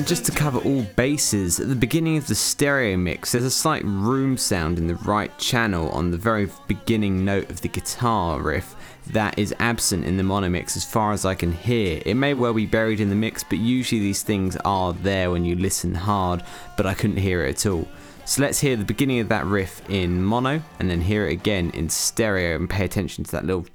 just 0.10 0.26
to 0.26 0.32
cover 0.32 0.58
all 0.62 0.82
bases, 0.96 1.60
at 1.60 1.70
the 1.70 1.76
beginning 1.76 2.18
of 2.18 2.26
the 2.26 2.34
stereo 2.34 2.98
mix, 2.98 3.32
there's 3.32 3.44
a 3.44 3.52
slight 3.52 3.86
room 3.86 4.38
sound 4.38 4.80
in 4.80 4.88
the 4.88 4.96
right 4.96 5.38
channel 5.38 5.88
on 5.92 6.10
the 6.10 6.18
very 6.18 6.50
beginning 6.68 7.24
note 7.24 7.48
of 7.52 7.62
the 7.62 7.68
guitar 7.68 8.42
riff 8.42 8.76
that 9.12 9.38
is 9.38 9.54
absent 9.60 10.04
in 10.04 10.18
the 10.18 10.24
mono 10.24 10.50
mix 10.50 10.76
as 10.76 10.84
far 10.84 11.12
as 11.12 11.26
I 11.26 11.36
can 11.36 11.52
hear. 11.52 12.02
It 12.08 12.16
may 12.16 12.34
well 12.34 12.56
be 12.56 12.66
buried 12.66 13.00
in 13.00 13.10
the 13.10 13.16
mix, 13.16 13.44
but 13.44 13.60
usually 13.60 14.02
these 14.02 14.24
things 14.24 14.58
are 14.66 14.94
there 14.94 15.30
when 15.30 15.46
you 15.46 15.56
listen 15.56 15.94
hard, 15.94 16.42
but 16.76 16.88
I 16.88 16.96
couldn't 16.96 17.18
hear 17.18 17.46
it 17.46 17.64
at 17.64 17.72
all. 17.72 17.88
So 18.26 18.42
let's 18.42 18.60
hear 18.60 18.76
the 18.76 18.86
beginning 18.86 19.20
of 19.20 19.30
that 19.30 19.46
riff 19.46 19.88
in 19.92 20.24
mono 20.24 20.60
and 20.80 20.90
then 20.90 21.02
hear 21.02 21.28
it 21.28 21.34
again 21.34 21.70
in 21.76 21.88
stereo 21.88 22.56
and 22.56 22.68
pay 22.68 22.84
attention 22.84 23.26
to 23.26 23.32
that 23.34 23.46
little 23.46 23.68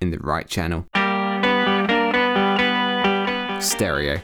in 0.00 0.10
the 0.10 0.18
right 0.20 0.48
channel. 0.48 0.86
Stereo. 3.60 4.22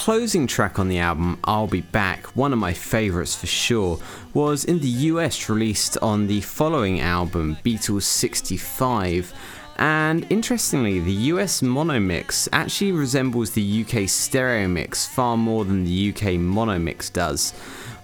Closing 0.00 0.46
track 0.46 0.78
on 0.78 0.88
the 0.88 0.98
album, 0.98 1.38
I'll 1.44 1.66
Be 1.66 1.82
Back, 1.82 2.28
one 2.34 2.54
of 2.54 2.58
my 2.58 2.72
favourites 2.72 3.34
for 3.34 3.46
sure, 3.46 3.98
was 4.32 4.64
in 4.64 4.80
the 4.80 4.88
US 4.88 5.50
released 5.50 5.98
on 5.98 6.26
the 6.26 6.40
following 6.40 7.02
album, 7.02 7.58
Beatles 7.62 8.04
65. 8.04 9.34
And 9.76 10.26
interestingly, 10.30 11.00
the 11.00 11.12
US 11.34 11.60
mono 11.60 12.00
mix 12.00 12.48
actually 12.50 12.92
resembles 12.92 13.50
the 13.50 13.84
UK 13.84 14.08
stereo 14.08 14.68
mix 14.68 15.06
far 15.06 15.36
more 15.36 15.66
than 15.66 15.84
the 15.84 16.14
UK 16.14 16.40
mono 16.40 16.78
mix 16.78 17.10
does, 17.10 17.50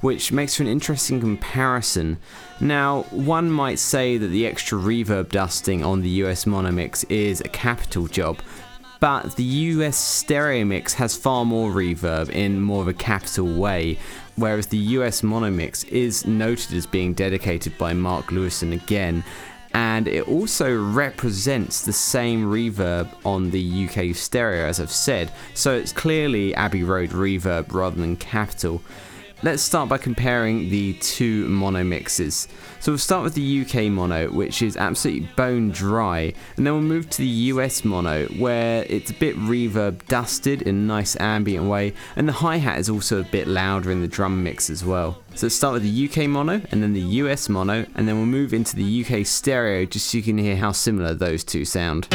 which 0.02 0.30
makes 0.30 0.56
for 0.56 0.64
an 0.64 0.68
interesting 0.68 1.18
comparison. 1.18 2.18
Now, 2.60 3.04
one 3.04 3.50
might 3.50 3.78
say 3.78 4.18
that 4.18 4.28
the 4.28 4.46
extra 4.46 4.78
reverb 4.78 5.30
dusting 5.30 5.82
on 5.82 6.02
the 6.02 6.10
US 6.24 6.44
mono 6.44 6.72
mix 6.72 7.04
is 7.04 7.40
a 7.40 7.48
Capitol 7.48 8.06
job, 8.06 8.42
but 9.00 9.36
the 9.36 9.42
US 9.42 9.96
stereo 9.96 10.64
mix 10.64 10.94
has 10.94 11.16
far 11.16 11.44
more 11.44 11.70
reverb 11.70 12.30
in 12.30 12.60
more 12.60 12.82
of 12.82 12.88
a 12.88 12.94
Capitol 12.94 13.46
way, 13.54 13.98
whereas 14.36 14.66
the 14.68 14.78
US 14.78 15.22
mono 15.22 15.50
mix 15.50 15.84
is 15.84 16.26
noted 16.26 16.74
as 16.76 16.86
being 16.86 17.14
dedicated 17.14 17.76
by 17.78 17.92
Mark 17.92 18.26
Lewisohn 18.26 18.72
again, 18.72 19.24
and 19.74 20.08
it 20.08 20.26
also 20.26 20.74
represents 20.74 21.82
the 21.82 21.92
same 21.92 22.44
reverb 22.44 23.08
on 23.24 23.50
the 23.50 23.86
UK 23.86 24.16
stereo, 24.16 24.66
as 24.66 24.80
I've 24.80 24.90
said, 24.90 25.30
so 25.52 25.74
it's 25.74 25.92
clearly 25.92 26.54
Abbey 26.54 26.82
Road 26.82 27.10
reverb 27.10 27.72
rather 27.72 27.96
than 28.00 28.16
Capitol. 28.16 28.80
Let's 29.42 29.62
start 29.62 29.90
by 29.90 29.98
comparing 29.98 30.70
the 30.70 30.94
two 30.94 31.46
mono 31.48 31.84
mixes. 31.84 32.48
So 32.80 32.92
we'll 32.92 32.98
start 32.98 33.22
with 33.22 33.34
the 33.34 33.60
UK 33.60 33.92
mono, 33.92 34.30
which 34.30 34.62
is 34.62 34.78
absolutely 34.78 35.28
bone 35.36 35.70
dry, 35.70 36.32
and 36.56 36.66
then 36.66 36.72
we'll 36.72 36.82
move 36.82 37.10
to 37.10 37.18
the 37.18 37.28
US 37.28 37.84
mono, 37.84 38.24
where 38.38 38.86
it's 38.88 39.10
a 39.10 39.14
bit 39.14 39.36
reverb 39.36 40.06
dusted 40.06 40.62
in 40.62 40.74
a 40.74 40.78
nice 40.78 41.20
ambient 41.20 41.66
way, 41.66 41.92
and 42.16 42.26
the 42.26 42.32
hi 42.32 42.56
hat 42.56 42.78
is 42.78 42.88
also 42.88 43.20
a 43.20 43.24
bit 43.24 43.46
louder 43.46 43.90
in 43.90 44.00
the 44.00 44.08
drum 44.08 44.42
mix 44.42 44.70
as 44.70 44.82
well. 44.82 45.20
So 45.34 45.46
let's 45.46 45.54
start 45.54 45.74
with 45.74 45.82
the 45.82 46.08
UK 46.08 46.30
mono, 46.30 46.62
and 46.70 46.82
then 46.82 46.94
the 46.94 47.00
US 47.00 47.50
mono, 47.50 47.84
and 47.94 48.08
then 48.08 48.16
we'll 48.16 48.24
move 48.24 48.54
into 48.54 48.74
the 48.74 49.04
UK 49.04 49.26
stereo 49.26 49.84
just 49.84 50.06
so 50.06 50.16
you 50.16 50.24
can 50.24 50.38
hear 50.38 50.56
how 50.56 50.72
similar 50.72 51.12
those 51.12 51.44
two 51.44 51.66
sound. 51.66 52.08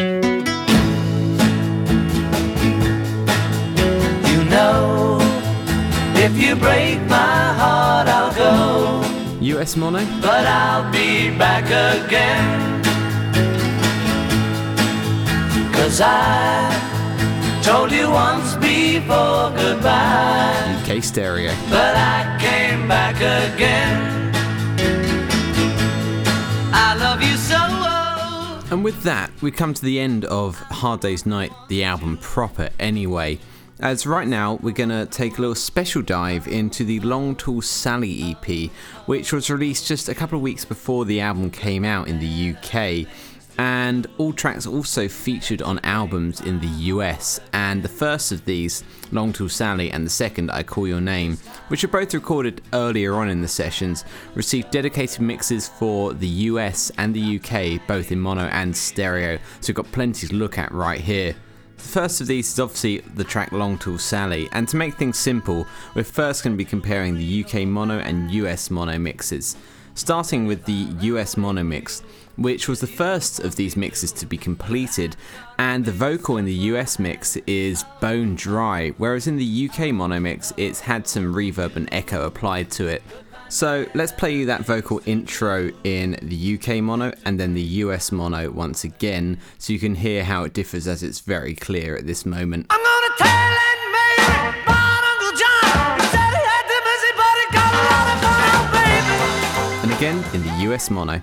If 6.22 6.38
you 6.38 6.56
break 6.56 7.00
my 7.10 7.54
heart, 7.62 8.08
I'll 8.08 8.34
go. 8.34 9.02
US 9.42 9.76
mono, 9.76 10.06
But 10.22 10.46
I'll 10.46 10.92
be 10.92 11.36
back 11.36 11.66
again. 11.66 12.82
Cause 15.74 16.00
I 16.00 16.70
told 17.64 17.92
you 17.92 18.12
once 18.12 18.56
before 18.58 19.50
goodbye. 19.62 20.84
UK 20.84 21.04
stereo. 21.04 21.54
But 21.70 21.96
I 21.96 22.38
came 22.40 22.88
back 22.88 23.16
again. 23.16 24.32
I 26.72 26.96
love 26.96 27.22
you 27.24 27.36
so. 27.36 27.58
Oh. 27.58 28.64
And 28.70 28.84
with 28.84 29.02
that, 29.04 29.32
we 29.42 29.50
come 29.50 29.74
to 29.74 29.82
the 29.82 30.00
end 30.00 30.26
of 30.26 30.56
Hard 30.56 31.00
Day's 31.00 31.26
Night, 31.26 31.52
the 31.68 31.84
album 31.84 32.18
proper, 32.18 32.70
anyway. 32.80 33.40
As 33.82 34.06
right 34.06 34.28
now, 34.28 34.60
we're 34.62 34.76
going 34.76 34.90
to 34.90 35.08
take 35.08 35.40
a 35.40 35.42
little 35.42 35.56
special 35.56 36.04
dive 36.04 36.48
into 36.48 36.84
the 36.84 37.00
Long 37.00 37.36
Tall 37.36 37.64
Sally 37.64 38.38
EP, 38.40 38.70
which 39.08 39.34
was 39.34 39.50
released 39.50 39.88
just 39.88 40.08
a 40.08 40.14
couple 40.14 40.38
of 40.38 40.44
weeks 40.44 40.64
before 40.64 41.04
the 41.04 41.20
album 41.20 41.50
came 41.50 41.84
out 41.84 42.08
in 42.08 42.20
the 42.20 42.56
UK. 42.56 43.08
and 43.58 44.08
all 44.20 44.34
tracks 44.34 44.68
also 44.68 45.08
featured 45.08 45.64
on 45.64 45.80
albums 45.84 46.42
in 46.42 46.60
the 46.60 46.68
US. 46.94 47.40
And 47.54 47.82
the 47.82 47.90
first 47.90 48.32
of 48.32 48.46
these, 48.46 48.84
Long 49.12 49.34
Tall 49.34 49.50
Sally, 49.50 49.92
and 49.92 50.06
the 50.06 50.12
second, 50.12 50.52
I 50.52 50.62
Call 50.62 50.88
Your 50.88 51.02
Name, 51.02 51.38
which 51.68 51.84
are 51.84 51.88
both 51.90 52.14
recorded 52.14 52.62
earlier 52.74 53.16
on 53.16 53.30
in 53.30 53.42
the 53.42 53.48
sessions, 53.48 54.06
received 54.36 54.70
dedicated 54.70 55.22
mixes 55.22 55.68
for 55.68 56.14
the 56.14 56.28
US 56.28 56.92
and 57.00 57.16
the 57.16 57.40
UK, 57.40 57.86
both 57.88 58.12
in 58.12 58.20
mono 58.20 58.44
and 58.44 58.78
stereo, 58.78 59.38
so 59.60 59.70
we've 59.70 59.76
got 59.76 59.92
plenty 59.92 60.28
to 60.28 60.36
look 60.36 60.60
at 60.60 60.72
right 60.72 61.02
here. 61.02 61.36
The 61.82 62.00
first 62.00 62.22
of 62.22 62.28
these 62.28 62.54
is 62.54 62.60
obviously 62.60 63.00
the 63.16 63.24
track 63.24 63.52
Long 63.52 63.78
Tall 63.78 63.98
Sally, 63.98 64.48
and 64.54 64.68
to 64.70 64.78
make 64.78 64.96
things 64.96 65.20
simple, 65.20 65.68
we're 65.94 66.04
first 66.04 66.44
going 66.44 66.54
to 66.54 66.58
be 66.58 66.64
comparing 66.64 67.18
the 67.18 67.44
UK 67.44 67.68
mono 67.68 67.98
and 68.00 68.32
US 68.32 68.70
mono 68.72 68.98
mixes. 68.98 69.58
Starting 69.94 70.46
with 70.46 70.64
the 70.64 70.88
US 71.02 71.36
mono 71.36 71.64
mix, 71.64 72.02
which 72.38 72.70
was 72.70 72.80
the 72.80 72.88
first 72.88 73.40
of 73.40 73.58
these 73.58 73.76
mixes 73.76 74.14
to 74.14 74.26
be 74.26 74.38
completed, 74.38 75.18
and 75.58 75.84
the 75.84 75.92
vocal 75.92 76.38
in 76.38 76.46
the 76.46 76.54
US 76.54 76.98
mix 76.98 77.36
is 77.48 77.84
bone 78.00 78.36
dry, 78.36 78.90
whereas 78.98 79.28
in 79.28 79.36
the 79.36 79.70
UK 79.70 79.92
mono 79.92 80.20
mix 80.20 80.54
it's 80.56 80.80
had 80.80 81.08
some 81.08 81.34
reverb 81.34 81.76
and 81.76 81.90
echo 81.92 82.26
applied 82.26 82.72
to 82.72 82.88
it. 82.88 83.04
So 83.52 83.86
let's 83.94 84.14
play 84.14 84.34
you 84.34 84.46
that 84.46 84.62
vocal 84.62 85.02
intro 85.06 85.72
in 85.84 86.18
the 86.22 86.58
UK 86.58 86.82
mono 86.82 87.12
and 87.26 87.38
then 87.38 87.54
the 87.54 87.62
US 87.84 88.10
mono 88.10 88.50
once 88.50 88.86
again 88.86 89.40
so 89.58 89.74
you 89.74 89.80
can 89.80 89.94
hear 89.94 90.24
how 90.24 90.46
it 90.46 90.54
differs 90.54 90.88
as 90.88 91.04
it's 91.04 91.20
very 91.20 91.54
clear 91.54 91.98
at 91.98 92.08
this 92.08 92.26
moment. 92.26 92.68
I'm 92.70 92.82
gonna 92.82 93.14
tell 93.18 93.28
Aunt 93.28 93.92
Mary 93.92 94.16
John. 95.36 96.00
He 96.00 96.06
said 96.08 96.32
he 96.32 96.44
had 96.48 96.66
the 96.66 96.80
busy 96.88 97.12
body, 97.20 97.46
got 97.52 97.74
a 97.76 97.84
lot 97.92 98.08
of 98.14 98.22
fun, 98.24 99.04
oh. 99.20 99.82
And 99.84 99.92
again 99.92 100.24
in 100.34 100.44
the 100.44 100.72
US 100.72 100.90
mono. 100.90 101.22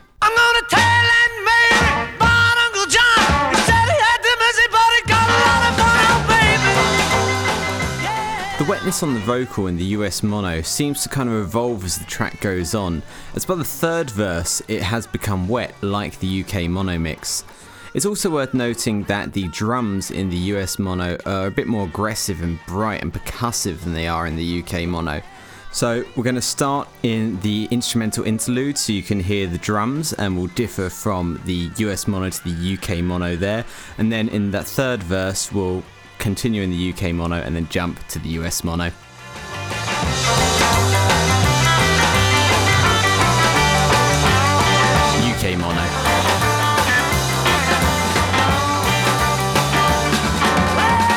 Wetness 8.69 9.03
on 9.03 9.15
the 9.15 9.21
vocal 9.21 9.67
in 9.67 9.79
the 9.79 9.85
US 9.97 10.23
mono 10.23 10.61
seems 10.61 11.03
to 11.03 11.09
kind 11.09 11.31
of 11.31 11.37
evolve 11.37 11.87
as 11.87 11.97
the 11.97 12.05
track 12.05 12.39
goes 12.43 12.75
on, 12.75 13.03
as 13.35 13.47
by 13.47 13.55
the 13.55 13.65
third 13.65 14.11
verse 14.11 14.61
it 14.69 14.83
has 14.83 15.07
become 15.07 15.49
wet 15.49 15.75
like 15.81 16.19
the 16.19 16.45
UK 16.45 16.69
mono 16.69 16.99
mix. 16.99 17.45
It's 17.95 18.05
also 18.05 18.29
worth 18.29 18.53
noting 18.53 19.05
that 19.05 19.33
the 19.33 19.49
drums 19.49 20.11
in 20.11 20.29
the 20.29 20.37
US 20.53 20.79
mono 20.79 21.17
are 21.25 21.47
a 21.47 21.51
bit 21.51 21.67
more 21.67 21.87
aggressive 21.87 22.43
and 22.43 22.59
bright 22.67 23.01
and 23.01 23.11
percussive 23.11 23.81
than 23.81 23.95
they 23.95 24.07
are 24.07 24.27
in 24.27 24.37
the 24.37 24.63
UK 24.63 24.87
mono. 24.87 25.23
So 25.73 26.05
we're 26.15 26.25
going 26.25 26.35
to 26.35 26.43
start 26.43 26.89
in 27.03 27.41
the 27.41 27.69
instrumental 27.71 28.25
interlude 28.25 28.77
so 28.77 28.93
you 28.93 29.03
can 29.03 29.21
hear 29.21 29.47
the 29.47 29.59
drums 29.59 30.13
and 30.13 30.37
will 30.37 30.49
differ 30.49 30.91
from 30.91 31.41
the 31.47 31.71
US 31.79 32.07
mono 32.07 32.29
to 32.29 32.45
the 32.45 32.75
UK 32.75 33.03
mono 33.03 33.35
there. 33.35 33.65
And 33.97 34.13
then 34.13 34.29
in 34.29 34.51
that 34.51 34.67
third 34.67 35.03
verse 35.03 35.51
we'll 35.51 35.83
continue 36.19 36.63
in 36.63 36.71
the 36.71 36.93
UK 36.93 37.15
mono 37.15 37.37
and 37.37 37.55
then 37.55 37.69
jump 37.69 38.07
to 38.09 38.19
the 38.19 38.29
US 38.41 38.65
mono. 38.65 38.87
UK 45.25 45.57
mono. 45.59 45.85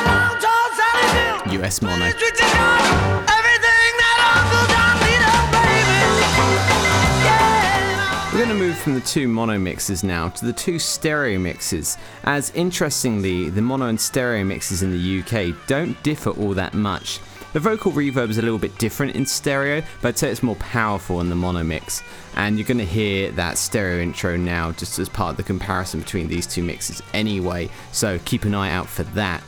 Long 0.05 0.35
tall 0.39 0.67
Sally 0.77 1.07
Bill. 1.13 1.63
US 1.63 1.81
mono. 1.81 3.10
Going 8.51 8.63
to 8.63 8.67
move 8.67 8.79
from 8.79 8.95
the 8.95 8.99
two 8.99 9.29
mono 9.29 9.57
mixes 9.57 10.03
now 10.03 10.27
to 10.27 10.45
the 10.45 10.51
two 10.51 10.77
stereo 10.77 11.39
mixes, 11.39 11.97
as 12.25 12.51
interestingly, 12.53 13.49
the 13.49 13.61
mono 13.61 13.85
and 13.85 13.97
stereo 13.97 14.43
mixes 14.43 14.83
in 14.83 14.91
the 14.91 15.21
UK 15.21 15.55
don't 15.67 16.03
differ 16.03 16.31
all 16.31 16.53
that 16.55 16.73
much. 16.73 17.21
The 17.53 17.61
vocal 17.61 17.93
reverb 17.93 18.29
is 18.29 18.39
a 18.39 18.41
little 18.41 18.59
bit 18.59 18.77
different 18.77 19.15
in 19.15 19.25
stereo, 19.25 19.81
but 20.01 20.09
I'd 20.09 20.17
say 20.17 20.29
it's 20.29 20.43
more 20.43 20.57
powerful 20.57 21.21
in 21.21 21.29
the 21.29 21.35
mono 21.35 21.63
mix. 21.63 22.03
And 22.35 22.57
you're 22.57 22.67
going 22.67 22.77
to 22.79 22.85
hear 22.85 23.31
that 23.31 23.57
stereo 23.57 24.01
intro 24.01 24.35
now 24.35 24.73
just 24.73 24.99
as 24.99 25.07
part 25.07 25.31
of 25.31 25.37
the 25.37 25.43
comparison 25.43 26.01
between 26.01 26.27
these 26.27 26.45
two 26.45 26.61
mixes 26.61 27.01
anyway, 27.13 27.69
so 27.93 28.19
keep 28.25 28.43
an 28.43 28.53
eye 28.53 28.71
out 28.71 28.87
for 28.87 29.03
that. 29.03 29.41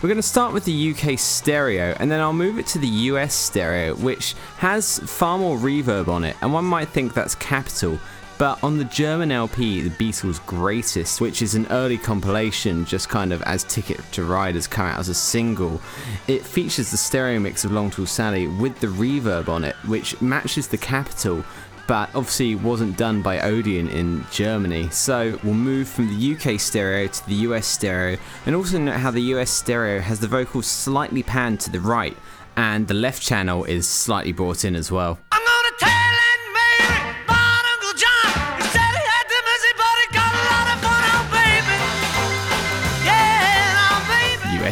We're 0.00 0.08
going 0.08 0.16
to 0.16 0.22
start 0.22 0.54
with 0.54 0.64
the 0.64 0.94
UK 0.94 1.18
stereo 1.18 1.94
and 2.00 2.10
then 2.10 2.20
I'll 2.20 2.32
move 2.32 2.58
it 2.58 2.66
to 2.68 2.78
the 2.78 2.88
US 2.88 3.34
stereo, 3.34 3.94
which 3.96 4.32
has 4.56 4.98
far 5.00 5.36
more 5.36 5.58
reverb 5.58 6.08
on 6.08 6.24
it, 6.24 6.36
and 6.40 6.54
one 6.54 6.64
might 6.64 6.88
think 6.88 7.12
that's 7.12 7.34
Capitol. 7.34 7.98
But 8.40 8.64
on 8.64 8.78
the 8.78 8.86
German 8.86 9.32
LP, 9.32 9.82
The 9.82 9.90
Beatles' 9.90 10.44
Greatest, 10.46 11.20
which 11.20 11.42
is 11.42 11.54
an 11.54 11.66
early 11.66 11.98
compilation, 11.98 12.86
just 12.86 13.10
kind 13.10 13.34
of 13.34 13.42
as 13.42 13.64
Ticket 13.64 14.00
to 14.12 14.24
Ride 14.24 14.54
has 14.54 14.66
come 14.66 14.86
out 14.86 14.98
as 14.98 15.10
a 15.10 15.14
single, 15.14 15.78
it 16.26 16.42
features 16.42 16.90
the 16.90 16.96
stereo 16.96 17.38
mix 17.38 17.66
of 17.66 17.72
Long 17.72 17.90
Tall 17.90 18.06
Sally 18.06 18.46
with 18.46 18.80
the 18.80 18.86
reverb 18.86 19.50
on 19.50 19.62
it, 19.62 19.76
which 19.84 20.18
matches 20.22 20.68
the 20.68 20.78
Capitol, 20.78 21.44
but 21.86 22.08
obviously 22.14 22.54
wasn't 22.54 22.96
done 22.96 23.20
by 23.20 23.40
Odeon 23.40 23.90
in 23.90 24.24
Germany. 24.30 24.88
So 24.88 25.38
we'll 25.44 25.52
move 25.52 25.86
from 25.86 26.08
the 26.08 26.34
UK 26.34 26.58
stereo 26.58 27.08
to 27.08 27.26
the 27.26 27.34
US 27.34 27.66
stereo, 27.66 28.16
and 28.46 28.56
also 28.56 28.78
note 28.78 28.96
how 29.00 29.10
the 29.10 29.34
US 29.34 29.50
stereo 29.50 30.00
has 30.00 30.18
the 30.18 30.28
vocals 30.28 30.66
slightly 30.66 31.22
panned 31.22 31.60
to 31.60 31.70
the 31.70 31.80
right, 31.80 32.16
and 32.56 32.88
the 32.88 32.94
left 32.94 33.20
channel 33.20 33.64
is 33.64 33.86
slightly 33.86 34.32
brought 34.32 34.64
in 34.64 34.74
as 34.74 34.90
well. 34.90 35.18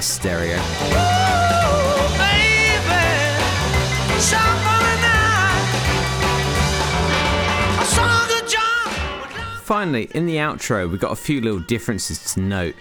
Stereo. 0.09 0.59
Finally, 9.65 10.09
in 10.15 10.25
the 10.25 10.37
outro, 10.37 10.91
we've 10.91 10.99
got 10.99 11.13
a 11.13 11.17
few 11.17 11.43
little 11.43 11.61
differences 11.61 12.33
to 12.33 12.41
note. 12.41 12.75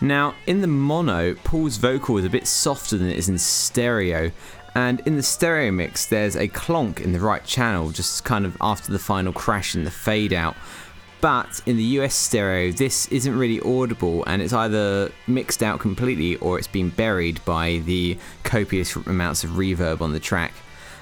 Now, 0.00 0.34
in 0.46 0.60
the 0.60 0.66
mono, 0.66 1.34
Paul's 1.44 1.76
vocal 1.76 2.18
is 2.18 2.24
a 2.24 2.30
bit 2.30 2.48
softer 2.48 2.98
than 2.98 3.08
it 3.08 3.16
is 3.16 3.28
in 3.28 3.38
stereo, 3.38 4.32
and 4.74 5.00
in 5.06 5.16
the 5.16 5.22
stereo 5.22 5.70
mix, 5.70 6.06
there's 6.06 6.34
a 6.34 6.48
clonk 6.48 7.00
in 7.00 7.12
the 7.12 7.20
right 7.20 7.44
channel, 7.44 7.90
just 7.90 8.24
kind 8.24 8.44
of 8.44 8.56
after 8.60 8.90
the 8.90 8.98
final 8.98 9.32
crash 9.32 9.76
in 9.76 9.84
the 9.84 9.90
fade 9.90 10.32
out. 10.32 10.56
But 11.22 11.60
in 11.66 11.76
the 11.76 11.84
US 12.00 12.14
stereo, 12.16 12.72
this 12.72 13.06
isn't 13.06 13.38
really 13.38 13.60
audible, 13.60 14.24
and 14.26 14.42
it's 14.42 14.52
either 14.52 15.12
mixed 15.28 15.62
out 15.62 15.78
completely 15.78 16.34
or 16.36 16.58
it's 16.58 16.66
been 16.66 16.88
buried 16.88 17.42
by 17.44 17.80
the 17.86 18.18
copious 18.42 18.96
amounts 18.96 19.44
of 19.44 19.50
reverb 19.50 20.00
on 20.00 20.12
the 20.12 20.18
track. 20.18 20.52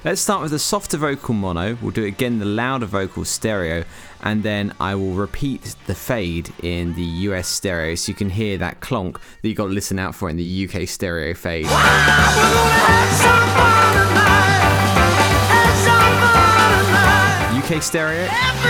Let's 0.05 0.21
start 0.21 0.43
with 0.43 0.51
the 0.51 0.59
softer 0.59 0.99
vocal 0.99 1.33
mono. 1.33 1.79
We'll 1.81 1.93
do 1.93 2.05
again 2.05 2.39
the 2.39 2.45
louder 2.45 2.85
vocal 2.85 3.25
stereo, 3.25 3.85
and 4.23 4.43
then 4.43 4.75
I 4.79 4.95
will 4.95 5.13
repeat 5.13 5.75
the 5.87 5.95
fade 5.95 6.53
in 6.63 6.95
the 6.97 7.03
US 7.03 7.49
stereo 7.49 7.95
so 7.95 8.11
you 8.11 8.15
can 8.15 8.29
hear 8.29 8.59
that 8.59 8.81
clonk 8.81 9.15
that 9.15 9.49
you've 9.49 9.57
got 9.57 9.69
to 9.69 9.73
listen 9.73 9.99
out 9.99 10.15
for 10.15 10.29
in 10.29 10.37
the 10.37 10.69
UK 10.69 10.87
stereo 10.87 11.33
fade. 11.33 11.65
We're 11.65 11.73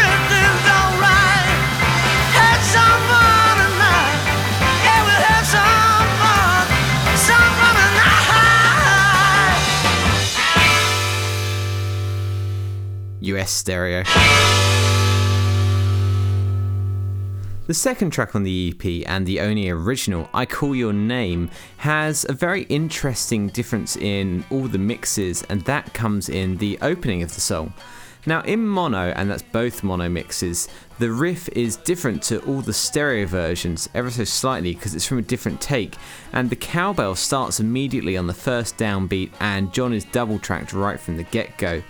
gonna 0.02 0.89
US 13.20 13.50
stereo. 13.50 14.02
The 17.66 17.74
second 17.74 18.10
track 18.10 18.34
on 18.34 18.42
the 18.42 18.74
EP 18.74 19.08
and 19.08 19.24
the 19.26 19.38
only 19.40 19.70
original, 19.70 20.28
I 20.34 20.44
Call 20.44 20.74
Your 20.74 20.92
Name, 20.92 21.50
has 21.76 22.26
a 22.28 22.32
very 22.32 22.62
interesting 22.62 23.46
difference 23.46 23.96
in 23.96 24.44
all 24.50 24.66
the 24.66 24.78
mixes, 24.78 25.44
and 25.44 25.60
that 25.66 25.94
comes 25.94 26.28
in 26.28 26.56
the 26.56 26.78
opening 26.82 27.22
of 27.22 27.32
the 27.32 27.40
song. 27.40 27.72
Now, 28.26 28.40
in 28.42 28.66
mono, 28.66 29.12
and 29.12 29.30
that's 29.30 29.44
both 29.44 29.84
mono 29.84 30.08
mixes, 30.08 30.68
the 30.98 31.12
riff 31.12 31.48
is 31.50 31.76
different 31.76 32.24
to 32.24 32.40
all 32.40 32.60
the 32.60 32.72
stereo 32.72 33.24
versions, 33.24 33.88
ever 33.94 34.10
so 34.10 34.24
slightly, 34.24 34.74
because 34.74 34.96
it's 34.96 35.06
from 35.06 35.18
a 35.18 35.22
different 35.22 35.60
take, 35.60 35.94
and 36.32 36.50
the 36.50 36.56
cowbell 36.56 37.14
starts 37.14 37.60
immediately 37.60 38.16
on 38.16 38.26
the 38.26 38.34
first 38.34 38.76
downbeat, 38.78 39.30
and 39.38 39.72
John 39.72 39.92
is 39.92 40.04
double 40.06 40.40
tracked 40.40 40.72
right 40.72 40.98
from 40.98 41.16
the 41.16 41.22
get 41.22 41.56
go. 41.56 41.82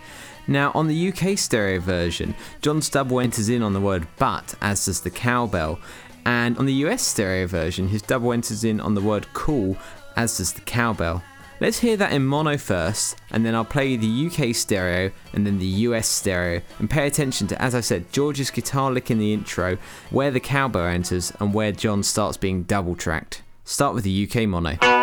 Now, 0.47 0.72
on 0.74 0.88
the 0.88 1.09
UK 1.09 1.38
stereo 1.38 1.80
version, 1.80 2.34
John's 2.62 2.88
double 2.88 3.20
enters 3.20 3.49
in 3.49 3.62
on 3.62 3.72
the 3.72 3.80
word 3.80 4.07
but, 4.18 4.55
as 4.61 4.86
does 4.86 5.01
the 5.01 5.11
cowbell, 5.11 5.78
and 6.24 6.59
on 6.59 6.66
the 6.66 6.74
US 6.84 7.03
stereo 7.03 7.47
version, 7.47 7.88
his 7.88 8.03
double 8.03 8.32
enters 8.32 8.64
in 8.64 8.80
on 8.80 8.95
the 8.95 9.01
word 9.01 9.26
cool, 9.32 9.76
as 10.16 10.38
does 10.38 10.53
the 10.53 10.61
cowbell. 10.62 11.22
Let's 11.61 11.78
hear 11.78 11.97
that 11.99 12.12
in 12.12 12.24
mono 12.24 12.57
first, 12.57 13.16
and 13.30 13.45
then 13.45 13.55
I'll 13.55 13.66
play 13.66 13.95
the 13.95 14.26
UK 14.26 14.55
stereo 14.55 15.12
and 15.34 15.47
then 15.47 15.59
the 15.59 15.66
US 15.66 16.09
stereo, 16.09 16.62
and 16.78 16.88
pay 16.88 17.07
attention 17.07 17.47
to, 17.49 17.62
as 17.62 17.74
I 17.74 17.80
said, 17.80 18.12
George's 18.12 18.51
guitar 18.51 18.91
lick 18.91 19.11
in 19.11 19.18
the 19.18 19.34
intro, 19.34 19.76
where 20.09 20.30
the 20.30 20.41
cowbell 20.41 20.86
enters, 20.86 21.32
and 21.38 21.53
where 21.53 21.72
John 21.72 22.03
starts 22.03 22.38
being 22.38 22.62
double 22.62 22.97
tracked. 22.97 23.43
Start 23.64 23.95
with 23.95 24.05
the 24.05 24.28
UK 24.28 24.49
mono. 24.49 24.99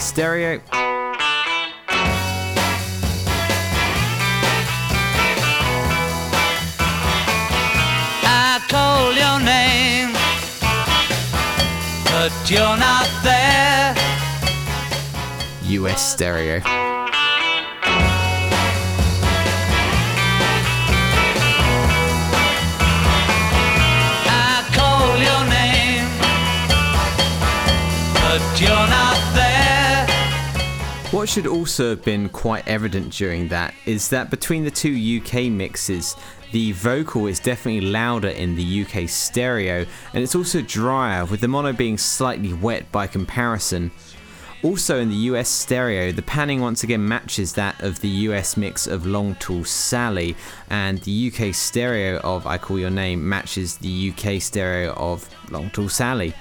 Stereo. 0.00 0.60
I 8.22 8.60
call 8.68 9.12
your 9.12 9.38
name, 9.44 10.12
but 12.04 12.32
you're 12.50 12.76
not 12.78 13.08
there. 13.22 13.94
US 15.62 16.12
stereo. 16.12 16.62
I 24.26 24.64
call 24.72 25.16
your 25.18 25.44
name, 25.48 26.08
but 28.14 28.60
you're. 28.60 28.89
What 31.10 31.28
should 31.28 31.48
also 31.48 31.90
have 31.90 32.04
been 32.04 32.28
quite 32.28 32.68
evident 32.68 33.12
during 33.12 33.48
that 33.48 33.74
is 33.84 34.10
that 34.10 34.30
between 34.30 34.62
the 34.62 34.70
two 34.70 35.20
UK 35.20 35.50
mixes, 35.50 36.14
the 36.52 36.70
vocal 36.70 37.26
is 37.26 37.40
definitely 37.40 37.80
louder 37.80 38.28
in 38.28 38.54
the 38.54 38.84
UK 38.84 39.08
stereo 39.08 39.84
and 40.14 40.22
it's 40.22 40.36
also 40.36 40.62
drier, 40.62 41.24
with 41.24 41.40
the 41.40 41.48
mono 41.48 41.72
being 41.72 41.98
slightly 41.98 42.52
wet 42.52 42.92
by 42.92 43.08
comparison. 43.08 43.90
Also 44.62 45.00
in 45.00 45.08
the 45.08 45.16
US 45.16 45.48
stereo, 45.48 46.12
the 46.12 46.22
panning 46.22 46.60
once 46.60 46.84
again 46.84 47.06
matches 47.08 47.54
that 47.54 47.82
of 47.82 48.00
the 48.02 48.08
US 48.28 48.56
mix 48.56 48.86
of 48.86 49.04
Long 49.04 49.34
Tall 49.34 49.64
Sally, 49.64 50.36
and 50.68 50.98
the 50.98 51.32
UK 51.32 51.52
stereo 51.52 52.18
of 52.18 52.46
I 52.46 52.56
Call 52.56 52.78
Your 52.78 52.90
Name 52.90 53.28
matches 53.28 53.78
the 53.78 54.12
UK 54.12 54.40
stereo 54.40 54.92
of 54.92 55.28
Long 55.50 55.70
Tall 55.70 55.88
Sally. 55.88 56.34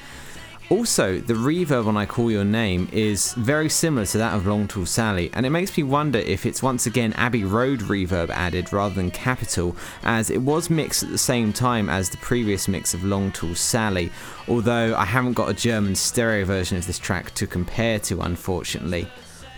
Also, 0.70 1.17
the 1.17 1.34
reverb 1.34 1.88
on 1.88 1.97
I 1.97 2.05
Call 2.05 2.30
Your 2.30 2.45
Name 2.45 2.89
is 2.91 3.34
very 3.34 3.70
similar 3.70 4.05
to 4.05 4.20
that 4.20 4.36
of 4.36 4.45
Long 4.45 4.67
Tall 4.67 4.86
Sally, 4.86 5.32
and 5.34 5.43
it 5.43 5.49
makes 5.49 5.76
me 5.76 5.82
wonder 5.82 6.20
if 6.20 6.45
it's 6.45 6.61
once 6.61 6.86
again 6.86 7.11
Abbey 7.13 7.43
Road 7.43 7.80
reverb 7.80 8.30
added 8.30 8.72
rather 8.72 8.93
than 8.93 9.09
Capitol, 9.09 9.76
as 10.03 10.30
it 10.30 10.43
was 10.43 10.70
mixed 10.70 11.01
at 11.01 11.09
the 11.09 11.17
same 11.17 11.51
time 11.51 11.89
as 11.89 12.11
the 12.11 12.17
previous 12.17 12.67
mix 12.67 12.93
of 12.93 13.03
Long 13.03 13.32
Tall 13.32 13.55
Sally, 13.55 14.11
although 14.47 14.95
I 14.95 15.05
haven't 15.05 15.34
got 15.34 15.49
a 15.49 15.55
German 15.55 15.95
stereo 15.95 16.45
version 16.45 16.78
of 16.78 16.86
this 16.86 16.99
track 16.99 17.34
to 17.34 17.47
compare 17.47 17.97
to, 18.01 18.22
unfortunately. 18.22 19.07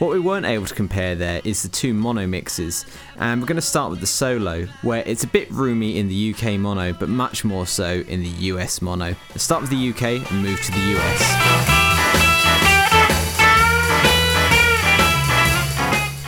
What 0.02 0.10
we 0.10 0.20
weren't 0.20 0.48
able 0.48 0.66
to 0.66 0.74
compare 0.74 1.14
there 1.14 1.42
is 1.44 1.62
the 1.62 1.70
two 1.70 1.94
mono 1.94 2.26
mixes, 2.26 2.88
and 3.18 3.40
we're 3.40 3.46
going 3.46 3.58
to 3.58 3.62
start 3.62 3.92
with 3.92 4.00
the 4.00 4.08
solo, 4.08 4.66
where 4.82 5.04
it's 5.06 5.24
a 5.24 5.28
bit 5.28 5.52
roomy 5.52 6.00
in 6.00 6.08
the 6.08 6.34
UK 6.34 6.60
mono, 6.60 6.92
but 6.92 7.08
much 7.08 7.46
more 7.46 7.68
so 7.68 8.04
in 8.08 8.24
the 8.24 8.30
US 8.50 8.82
mono. 8.82 9.16
Let's 9.30 9.44
start 9.44 9.62
with 9.62 9.70
the 9.70 9.90
UK 9.90 10.28
and 10.32 10.42
move 10.42 10.60
to 10.60 10.72
the 10.72 10.98
US. 10.98 11.22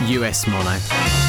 US 0.08 0.46
mono. 0.46 1.23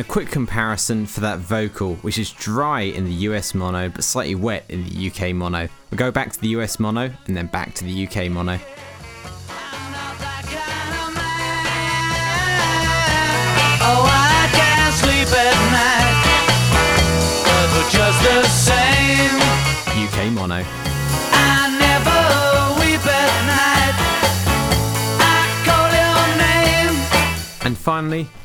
And 0.00 0.06
a 0.06 0.12
quick 0.12 0.30
comparison 0.30 1.04
for 1.04 1.20
that 1.20 1.40
vocal, 1.40 1.96
which 1.96 2.16
is 2.16 2.30
dry 2.32 2.80
in 2.80 3.04
the 3.04 3.12
US 3.28 3.52
mono 3.52 3.90
but 3.90 4.02
slightly 4.02 4.34
wet 4.34 4.64
in 4.70 4.88
the 4.88 5.10
UK 5.10 5.34
mono. 5.34 5.68
We'll 5.90 5.98
go 5.98 6.10
back 6.10 6.32
to 6.32 6.40
the 6.40 6.48
US 6.56 6.80
mono 6.80 7.10
and 7.26 7.36
then 7.36 7.48
back 7.48 7.74
to 7.74 7.84
the 7.84 8.06
UK 8.06 8.30
mono. 8.30 8.58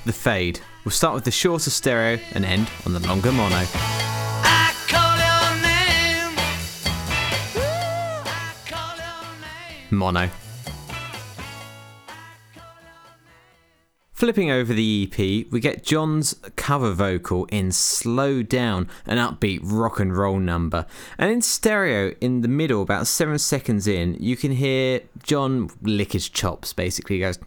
The 0.06 0.14
fade. 0.14 0.60
We'll 0.84 0.92
start 0.92 1.16
with 1.16 1.24
the 1.24 1.32
shorter 1.32 1.70
stereo 1.70 2.20
and 2.34 2.46
end 2.46 2.70
on 2.86 2.94
the 2.94 3.00
longer 3.00 3.32
mono. 3.32 3.64
I 3.64 4.74
call 4.88 5.18
your 5.18 5.56
name. 5.64 6.38
Ooh, 7.58 8.24
I 8.26 8.54
call 8.68 8.96
your 8.98 9.24
name. 9.42 9.98
Mono. 9.98 10.30
Flipping 14.14 14.50
over 14.50 14.74
the 14.74 15.10
EP, 15.12 15.52
we 15.52 15.60
get 15.60 15.84
John's 15.84 16.36
cover 16.56 16.94
vocal 16.94 17.46
in 17.52 17.74
Slow 17.74 18.44
Down, 18.44 18.88
an 19.06 19.18
upbeat 19.18 19.60
rock 19.62 20.00
and 20.00 20.16
roll 20.16 20.40
number. 20.40 20.86
And 21.18 21.30
in 21.30 21.42
stereo, 21.42 22.16
in 22.22 22.40
the 22.40 22.48
middle, 22.48 22.82
about 22.82 23.08
seven 23.08 23.38
seconds 23.38 23.88
in, 23.88 24.16
you 24.18 24.38
can 24.38 24.54
hear 24.54 25.02
John 25.22 25.70
lick 25.82 26.14
his 26.14 26.30
chops, 26.30 26.72
basically. 26.72 27.18
He 27.18 27.22
goes, 27.24 27.40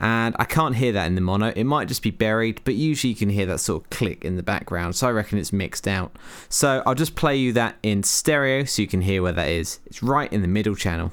and 0.00 0.34
I 0.38 0.44
can't 0.44 0.74
hear 0.74 0.92
that 0.92 1.06
in 1.06 1.14
the 1.14 1.20
mono. 1.20 1.52
It 1.54 1.64
might 1.64 1.88
just 1.88 2.02
be 2.02 2.10
buried, 2.10 2.62
but 2.64 2.74
usually 2.74 3.10
you 3.10 3.16
can 3.16 3.28
hear 3.28 3.46
that 3.46 3.58
sort 3.60 3.84
of 3.84 3.90
click 3.90 4.24
in 4.24 4.36
the 4.36 4.42
background. 4.42 4.96
So 4.96 5.06
I 5.06 5.10
reckon 5.10 5.38
it's 5.38 5.52
mixed 5.52 5.86
out. 5.86 6.16
So 6.48 6.82
I'll 6.86 6.94
just 6.94 7.14
play 7.14 7.36
you 7.36 7.52
that 7.52 7.76
in 7.82 8.02
stereo 8.02 8.64
so 8.64 8.82
you 8.82 8.88
can 8.88 9.02
hear 9.02 9.22
where 9.22 9.32
that 9.32 9.48
is. 9.48 9.78
It's 9.86 10.02
right 10.02 10.32
in 10.32 10.42
the 10.42 10.48
middle 10.48 10.74
channel. 10.74 11.10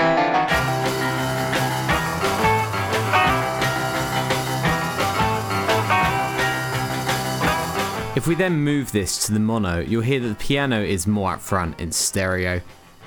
If 8.15 8.25
we 8.25 8.35
then 8.35 8.53
move 8.53 8.91
this 8.93 9.27
to 9.27 9.33
the 9.33 9.39
mono, 9.39 9.79
you'll 9.79 10.01
hear 10.01 10.19
that 10.21 10.27
the 10.27 10.35
piano 10.35 10.81
is 10.81 11.05
more 11.05 11.33
up 11.33 11.41
front 11.41 11.79
in 11.79 11.91
stereo. 11.91 12.61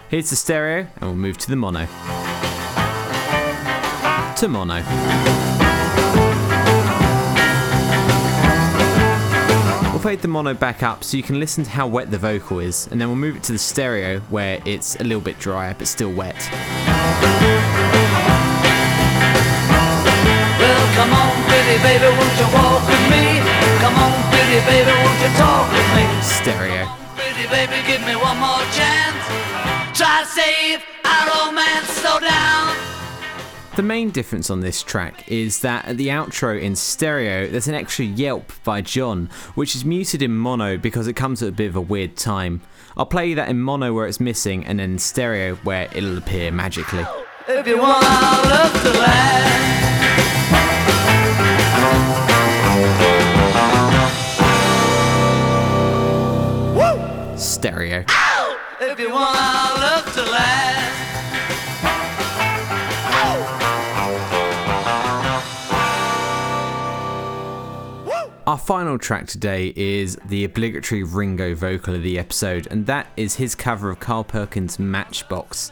Here's 0.09 0.31
the 0.31 0.37
stereo, 0.37 0.87
and 0.97 1.03
we'll 1.03 1.14
move 1.14 1.39
to 1.39 1.51
the 1.51 1.57
mono. 1.57 1.87
To 4.37 4.49
mono. 4.49 5.70
We'll 10.01 10.16
fade 10.16 10.22
the 10.22 10.28
mono 10.28 10.55
back 10.55 10.82
up 10.82 11.05
so 11.05 11.18
you 11.18 11.22
can 11.22 11.38
listen 11.38 11.62
to 11.62 11.68
how 11.68 11.86
wet 11.86 12.11
the 12.11 12.16
vocal 12.16 12.59
is, 12.59 12.88
and 12.90 12.98
then 12.98 13.09
we'll 13.09 13.18
move 13.18 13.36
it 13.36 13.42
to 13.42 13.53
the 13.53 13.59
stereo 13.59 14.20
where 14.30 14.59
it's 14.64 14.96
a 14.96 15.05
little 15.05 15.20
bit 15.20 15.38
drier 15.38 15.74
but 15.76 15.88
still 15.88 16.11
wet. 16.11 16.36
Well, 20.57 20.84
come 20.96 21.12
on, 21.12 21.36
pretty 21.53 21.76
baby, 21.84 22.09
won't 22.16 22.32
you 22.40 22.48
walk 22.48 22.80
with 22.88 23.05
me? 23.12 23.44
Come 23.84 23.92
on, 24.01 24.16
pretty 24.32 24.64
baby, 24.64 24.88
won't 25.05 25.20
you 25.20 25.28
talk 25.36 25.68
with 25.68 25.92
me? 25.92 26.09
Stereo. 26.22 26.88
Pretty 27.14 27.44
baby, 27.53 27.84
give 27.86 28.01
me 28.07 28.16
one 28.16 28.40
more 28.40 28.64
chance. 28.72 29.20
Try 29.92 30.24
to 30.24 30.28
save 30.32 30.80
our 31.05 31.44
romance, 31.44 31.88
slow 32.01 32.18
down. 32.20 32.99
The 33.81 33.87
main 33.87 34.11
difference 34.11 34.51
on 34.51 34.61
this 34.61 34.83
track 34.83 35.26
is 35.26 35.61
that 35.61 35.87
at 35.87 35.97
the 35.97 36.09
outro 36.09 36.61
in 36.61 36.76
stereo, 36.76 37.47
there's 37.47 37.66
an 37.66 37.74
extra 37.74 38.05
yelp 38.05 38.53
by 38.62 38.83
John, 38.83 39.31
which 39.55 39.74
is 39.74 39.87
muted 39.87 40.20
in 40.20 40.37
mono 40.37 40.76
because 40.76 41.07
it 41.07 41.14
comes 41.14 41.43
at 41.43 41.49
a 41.49 41.53
bit 41.53 41.68
of 41.68 41.76
a 41.76 41.81
weird 41.81 42.14
time. 42.14 42.61
I'll 42.95 43.07
play 43.07 43.31
you 43.31 43.37
that 43.37 43.49
in 43.49 43.59
mono 43.59 43.95
where 43.95 44.07
it's 44.07 44.20
missing, 44.20 44.66
and 44.66 44.81
then 44.81 44.91
in 44.91 44.99
stereo 44.99 45.55
where 45.64 45.89
it'll 45.95 46.18
appear 46.18 46.53
magically. 46.53 47.07
If 47.49 47.66
you 47.66 47.78
want 47.78 48.05
our 48.05 48.43
love 48.51 48.83
to 48.83 48.91
last. 57.31 57.41
Stereo. 57.41 58.05
If 58.78 59.01
you 59.01 59.11
want 59.11 59.35
love 59.35 60.14
to 60.16 60.22
last. 60.31 60.89
Our 68.47 68.57
final 68.57 68.99
track 68.99 69.26
today 69.26 69.72
is 69.76 70.16
the 70.24 70.45
obligatory 70.45 71.03
Ringo 71.03 71.55
vocal 71.55 71.95
of 71.95 72.03
the 72.03 72.18
episode, 72.18 72.66
and 72.70 72.86
that 72.86 73.09
is 73.16 73.36
his 73.36 73.55
cover 73.55 73.91
of 73.91 74.01
Carl 74.01 74.24
Perkins' 74.24 74.78
Matchbox. 74.78 75.70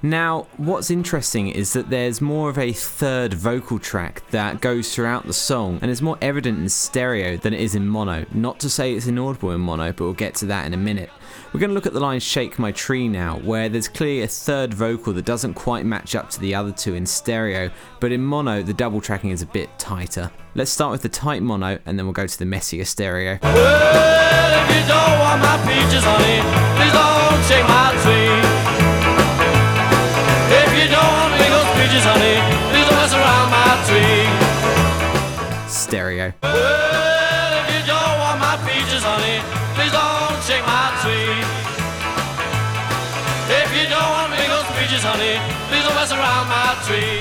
Now, 0.00 0.46
what's 0.56 0.90
interesting 0.90 1.48
is 1.48 1.74
that 1.74 1.90
there's 1.90 2.20
more 2.20 2.48
of 2.48 2.56
a 2.56 2.72
third 2.72 3.34
vocal 3.34 3.78
track 3.78 4.22
that 4.30 4.62
goes 4.62 4.94
throughout 4.94 5.26
the 5.26 5.34
song 5.34 5.80
and 5.82 5.90
is 5.90 6.00
more 6.00 6.16
evident 6.22 6.58
in 6.58 6.68
stereo 6.70 7.36
than 7.36 7.52
it 7.52 7.60
is 7.60 7.74
in 7.74 7.86
mono. 7.86 8.24
Not 8.32 8.58
to 8.60 8.70
say 8.70 8.94
it's 8.94 9.06
inaudible 9.06 9.50
in 9.50 9.60
mono, 9.60 9.92
but 9.92 10.00
we'll 10.04 10.14
get 10.14 10.34
to 10.36 10.46
that 10.46 10.66
in 10.66 10.72
a 10.72 10.78
minute. 10.78 11.10
We're 11.52 11.60
going 11.60 11.70
to 11.70 11.74
look 11.74 11.86
at 11.86 11.94
the 11.94 12.00
line 12.00 12.20
Shake 12.20 12.58
My 12.58 12.72
Tree 12.72 13.08
now, 13.08 13.38
where 13.38 13.70
there's 13.70 13.88
clearly 13.88 14.22
a 14.22 14.28
third 14.28 14.74
vocal 14.74 15.14
that 15.14 15.24
doesn't 15.24 15.54
quite 15.54 15.86
match 15.86 16.14
up 16.14 16.28
to 16.30 16.40
the 16.40 16.54
other 16.54 16.72
two 16.72 16.94
in 16.94 17.06
stereo, 17.06 17.70
but 18.00 18.12
in 18.12 18.22
mono, 18.22 18.62
the 18.62 18.74
double 18.74 19.00
tracking 19.00 19.30
is 19.30 19.40
a 19.40 19.46
bit 19.46 19.70
tighter. 19.78 20.30
Let's 20.54 20.70
start 20.70 20.92
with 20.92 21.00
the 21.00 21.08
tight 21.08 21.42
mono 21.42 21.78
and 21.86 21.98
then 21.98 22.04
we'll 22.04 22.12
go 22.12 22.26
to 22.26 22.38
the 22.38 22.44
messier 22.44 22.84
stereo. 22.84 23.38
Well, 23.42 23.78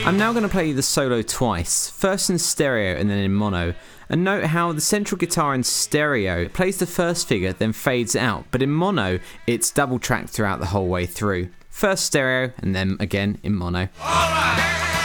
I'm 0.08 0.18
now 0.18 0.32
going 0.32 0.43
to 0.43 0.49
play 0.49 0.72
the 0.72 0.82
solo 0.82 1.22
twice, 1.22 1.89
first 1.89 2.30
in 2.30 2.39
stereo 2.39 2.97
and 2.97 3.10
then 3.10 3.18
in 3.18 3.34
mono. 3.34 3.74
And 4.08 4.24
note 4.24 4.45
how 4.45 4.72
the 4.72 4.80
central 4.80 5.20
guitar 5.20 5.53
in 5.53 5.64
stereo 5.64 6.47
plays 6.47 6.78
the 6.78 6.86
first 6.86 7.28
figure, 7.28 7.51
then 7.51 7.74
fades 7.74 8.16
out, 8.16 8.45
but 8.49 8.62
in 8.62 8.72
mono, 8.72 9.20
it's 9.47 9.70
double 9.70 9.99
tracked 9.99 10.30
throughout 10.30 10.62
the 10.62 10.68
whole 10.68 10.88
way 10.88 11.08
through. 11.08 11.49
First 11.70 12.05
stereo 12.05 12.53
and 12.60 12.74
then 12.74 12.95
again 13.01 13.38
in 13.43 13.53
mono. 13.53 13.89
Mono. 13.99 14.96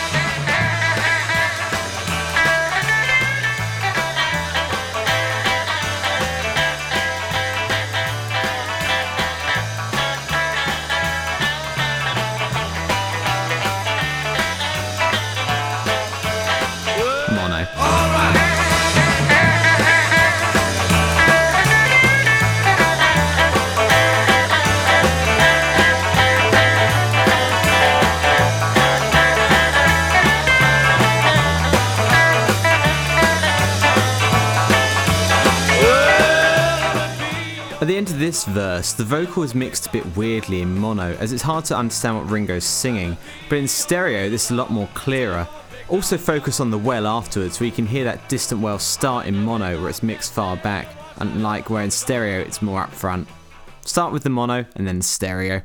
This 38.33 38.45
verse, 38.47 38.95
the 38.95 39.05
vocal 39.05 39.43
is 39.43 39.55
mixed 39.55 39.89
a 39.89 39.91
bit 39.91 40.17
weirdly 40.17 40.63
in 40.63 40.75
mono, 40.75 41.15
as 41.21 41.35
it's 41.35 41.43
hard 41.43 41.67
to 41.67 41.77
understand 41.77 42.17
what 42.17 42.31
Ringo's 42.31 42.65
singing, 42.65 43.15
but 43.51 43.59
in 43.59 43.69
stereo, 43.69 44.31
this 44.31 44.47
is 44.47 44.53
a 44.53 44.55
lot 44.55 44.71
more 44.71 44.89
clearer. 44.95 45.47
Also, 45.91 46.17
focus 46.17 46.59
on 46.59 46.71
the 46.71 46.79
well 46.79 47.07
afterwards, 47.07 47.61
where 47.61 47.67
you 47.67 47.73
can 47.73 47.85
hear 47.85 48.05
that 48.05 48.27
distant 48.31 48.63
well 48.63 48.79
start 48.79 49.27
in 49.27 49.37
mono, 49.37 49.79
where 49.79 49.91
it's 49.91 50.03
mixed 50.03 50.33
far 50.33 50.57
back, 50.57 50.89
unlike 51.19 51.69
where 51.69 51.85
in 51.85 51.91
stereo 51.91 52.41
it's 52.41 52.63
more 52.63 52.81
up 52.81 52.91
front. 52.91 53.29
Start 53.85 54.15
with 54.15 54.23
the 54.23 54.31
mono 54.31 54.65
and 54.77 54.89
then 54.89 54.97
the 54.97 55.05
stereo. 55.05 55.61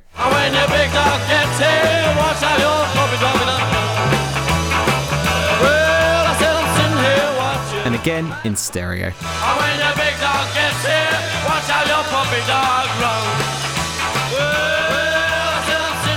And 7.85 7.95
again 7.95 8.35
in 8.43 8.57
stereo. 8.57 9.13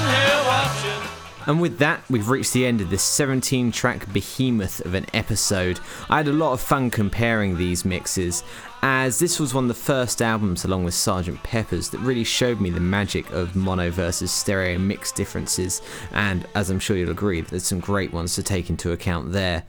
Here 0.04 0.42
watching. 0.46 1.10
And 1.46 1.60
with 1.60 1.78
that, 1.78 2.02
we've 2.10 2.28
reached 2.28 2.52
the 2.52 2.66
end 2.66 2.80
of 2.80 2.90
this 2.90 3.02
17 3.02 3.72
track 3.72 4.12
behemoth 4.12 4.84
of 4.84 4.94
an 4.94 5.06
episode. 5.14 5.80
I 6.08 6.18
had 6.18 6.28
a 6.28 6.32
lot 6.32 6.52
of 6.52 6.60
fun 6.60 6.90
comparing 6.90 7.56
these 7.56 7.84
mixes, 7.84 8.44
as 8.82 9.18
this 9.18 9.40
was 9.40 9.54
one 9.54 9.64
of 9.64 9.68
the 9.68 9.74
first 9.74 10.22
albums, 10.22 10.64
along 10.64 10.84
with 10.84 10.94
Sgt. 10.94 11.42
Pepper's, 11.42 11.90
that 11.90 11.98
really 12.00 12.24
showed 12.24 12.60
me 12.60 12.70
the 12.70 12.80
magic 12.80 13.30
of 13.30 13.56
mono 13.56 13.90
versus 13.90 14.30
stereo 14.30 14.78
mix 14.78 15.12
differences. 15.12 15.82
And 16.12 16.46
as 16.54 16.70
I'm 16.70 16.78
sure 16.78 16.96
you'll 16.96 17.10
agree, 17.10 17.40
there's 17.40 17.64
some 17.64 17.80
great 17.80 18.12
ones 18.12 18.34
to 18.34 18.42
take 18.42 18.70
into 18.70 18.92
account 18.92 19.32
there. 19.32 19.64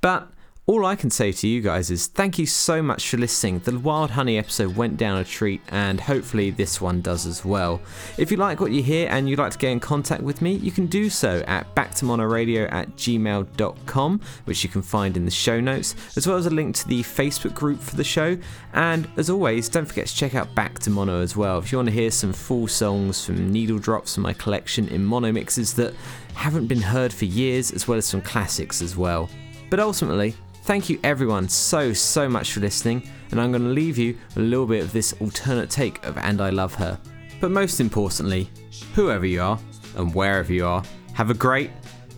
But 0.00 0.30
all 0.70 0.86
I 0.86 0.94
can 0.94 1.10
say 1.10 1.32
to 1.32 1.48
you 1.48 1.62
guys 1.62 1.90
is 1.90 2.06
thank 2.06 2.38
you 2.38 2.46
so 2.46 2.80
much 2.80 3.08
for 3.08 3.16
listening. 3.16 3.58
The 3.58 3.76
Wild 3.76 4.12
Honey 4.12 4.38
episode 4.38 4.76
went 4.76 4.98
down 4.98 5.18
a 5.18 5.24
treat, 5.24 5.60
and 5.70 6.00
hopefully 6.00 6.52
this 6.52 6.80
one 6.80 7.00
does 7.00 7.26
as 7.26 7.44
well. 7.44 7.82
If 8.16 8.30
you 8.30 8.36
like 8.36 8.60
what 8.60 8.70
you 8.70 8.80
hear 8.80 9.08
and 9.10 9.28
you'd 9.28 9.40
like 9.40 9.50
to 9.50 9.58
get 9.58 9.72
in 9.72 9.80
contact 9.80 10.22
with 10.22 10.40
me, 10.40 10.52
you 10.52 10.70
can 10.70 10.86
do 10.86 11.10
so 11.10 11.42
at 11.48 11.74
backtomonoradio 11.74 12.70
at 12.70 12.88
gmail.com, 12.94 14.20
which 14.44 14.62
you 14.62 14.70
can 14.70 14.80
find 14.80 15.16
in 15.16 15.24
the 15.24 15.30
show 15.32 15.58
notes, 15.58 15.96
as 16.16 16.28
well 16.28 16.36
as 16.36 16.46
a 16.46 16.50
link 16.50 16.76
to 16.76 16.86
the 16.86 17.02
Facebook 17.02 17.52
group 17.52 17.80
for 17.80 17.96
the 17.96 18.04
show. 18.04 18.38
And 18.72 19.08
as 19.16 19.28
always, 19.28 19.68
don't 19.68 19.86
forget 19.86 20.06
to 20.06 20.14
check 20.14 20.36
out 20.36 20.54
Back 20.54 20.78
to 20.80 20.90
Mono 20.90 21.20
as 21.20 21.34
well. 21.34 21.58
If 21.58 21.72
you 21.72 21.78
want 21.78 21.88
to 21.88 21.94
hear 21.94 22.12
some 22.12 22.32
full 22.32 22.68
songs 22.68 23.26
from 23.26 23.50
Needle 23.50 23.80
Drops 23.80 24.14
from 24.14 24.22
my 24.22 24.34
collection 24.34 24.86
in 24.86 25.04
mono 25.04 25.32
mixes 25.32 25.74
that 25.74 25.94
haven't 26.34 26.68
been 26.68 26.80
heard 26.80 27.12
for 27.12 27.24
years, 27.24 27.72
as 27.72 27.88
well 27.88 27.98
as 27.98 28.06
some 28.06 28.22
classics 28.22 28.80
as 28.80 28.96
well. 28.96 29.28
But 29.68 29.80
ultimately, 29.80 30.36
thank 30.62 30.88
you 30.88 30.98
everyone 31.04 31.48
so, 31.48 31.92
so 31.92 32.28
much 32.28 32.52
for 32.52 32.60
listening, 32.60 33.08
and 33.30 33.40
I'm 33.40 33.52
going 33.52 33.62
to 33.62 33.68
leave 33.68 33.98
you 33.98 34.16
a 34.36 34.40
little 34.40 34.66
bit 34.66 34.82
of 34.82 34.92
this 34.92 35.12
alternate 35.20 35.70
take 35.70 36.04
of 36.04 36.16
And 36.18 36.40
I 36.40 36.50
Love 36.50 36.74
Her. 36.74 36.98
But 37.40 37.50
most 37.50 37.80
importantly, 37.80 38.50
whoever 38.94 39.26
you 39.26 39.42
are 39.42 39.58
and 39.96 40.14
wherever 40.14 40.52
you 40.52 40.66
are, 40.66 40.82
have 41.14 41.30
a 41.30 41.34
great, 41.34 41.70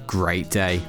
great 0.06 0.50
day. 0.50 0.80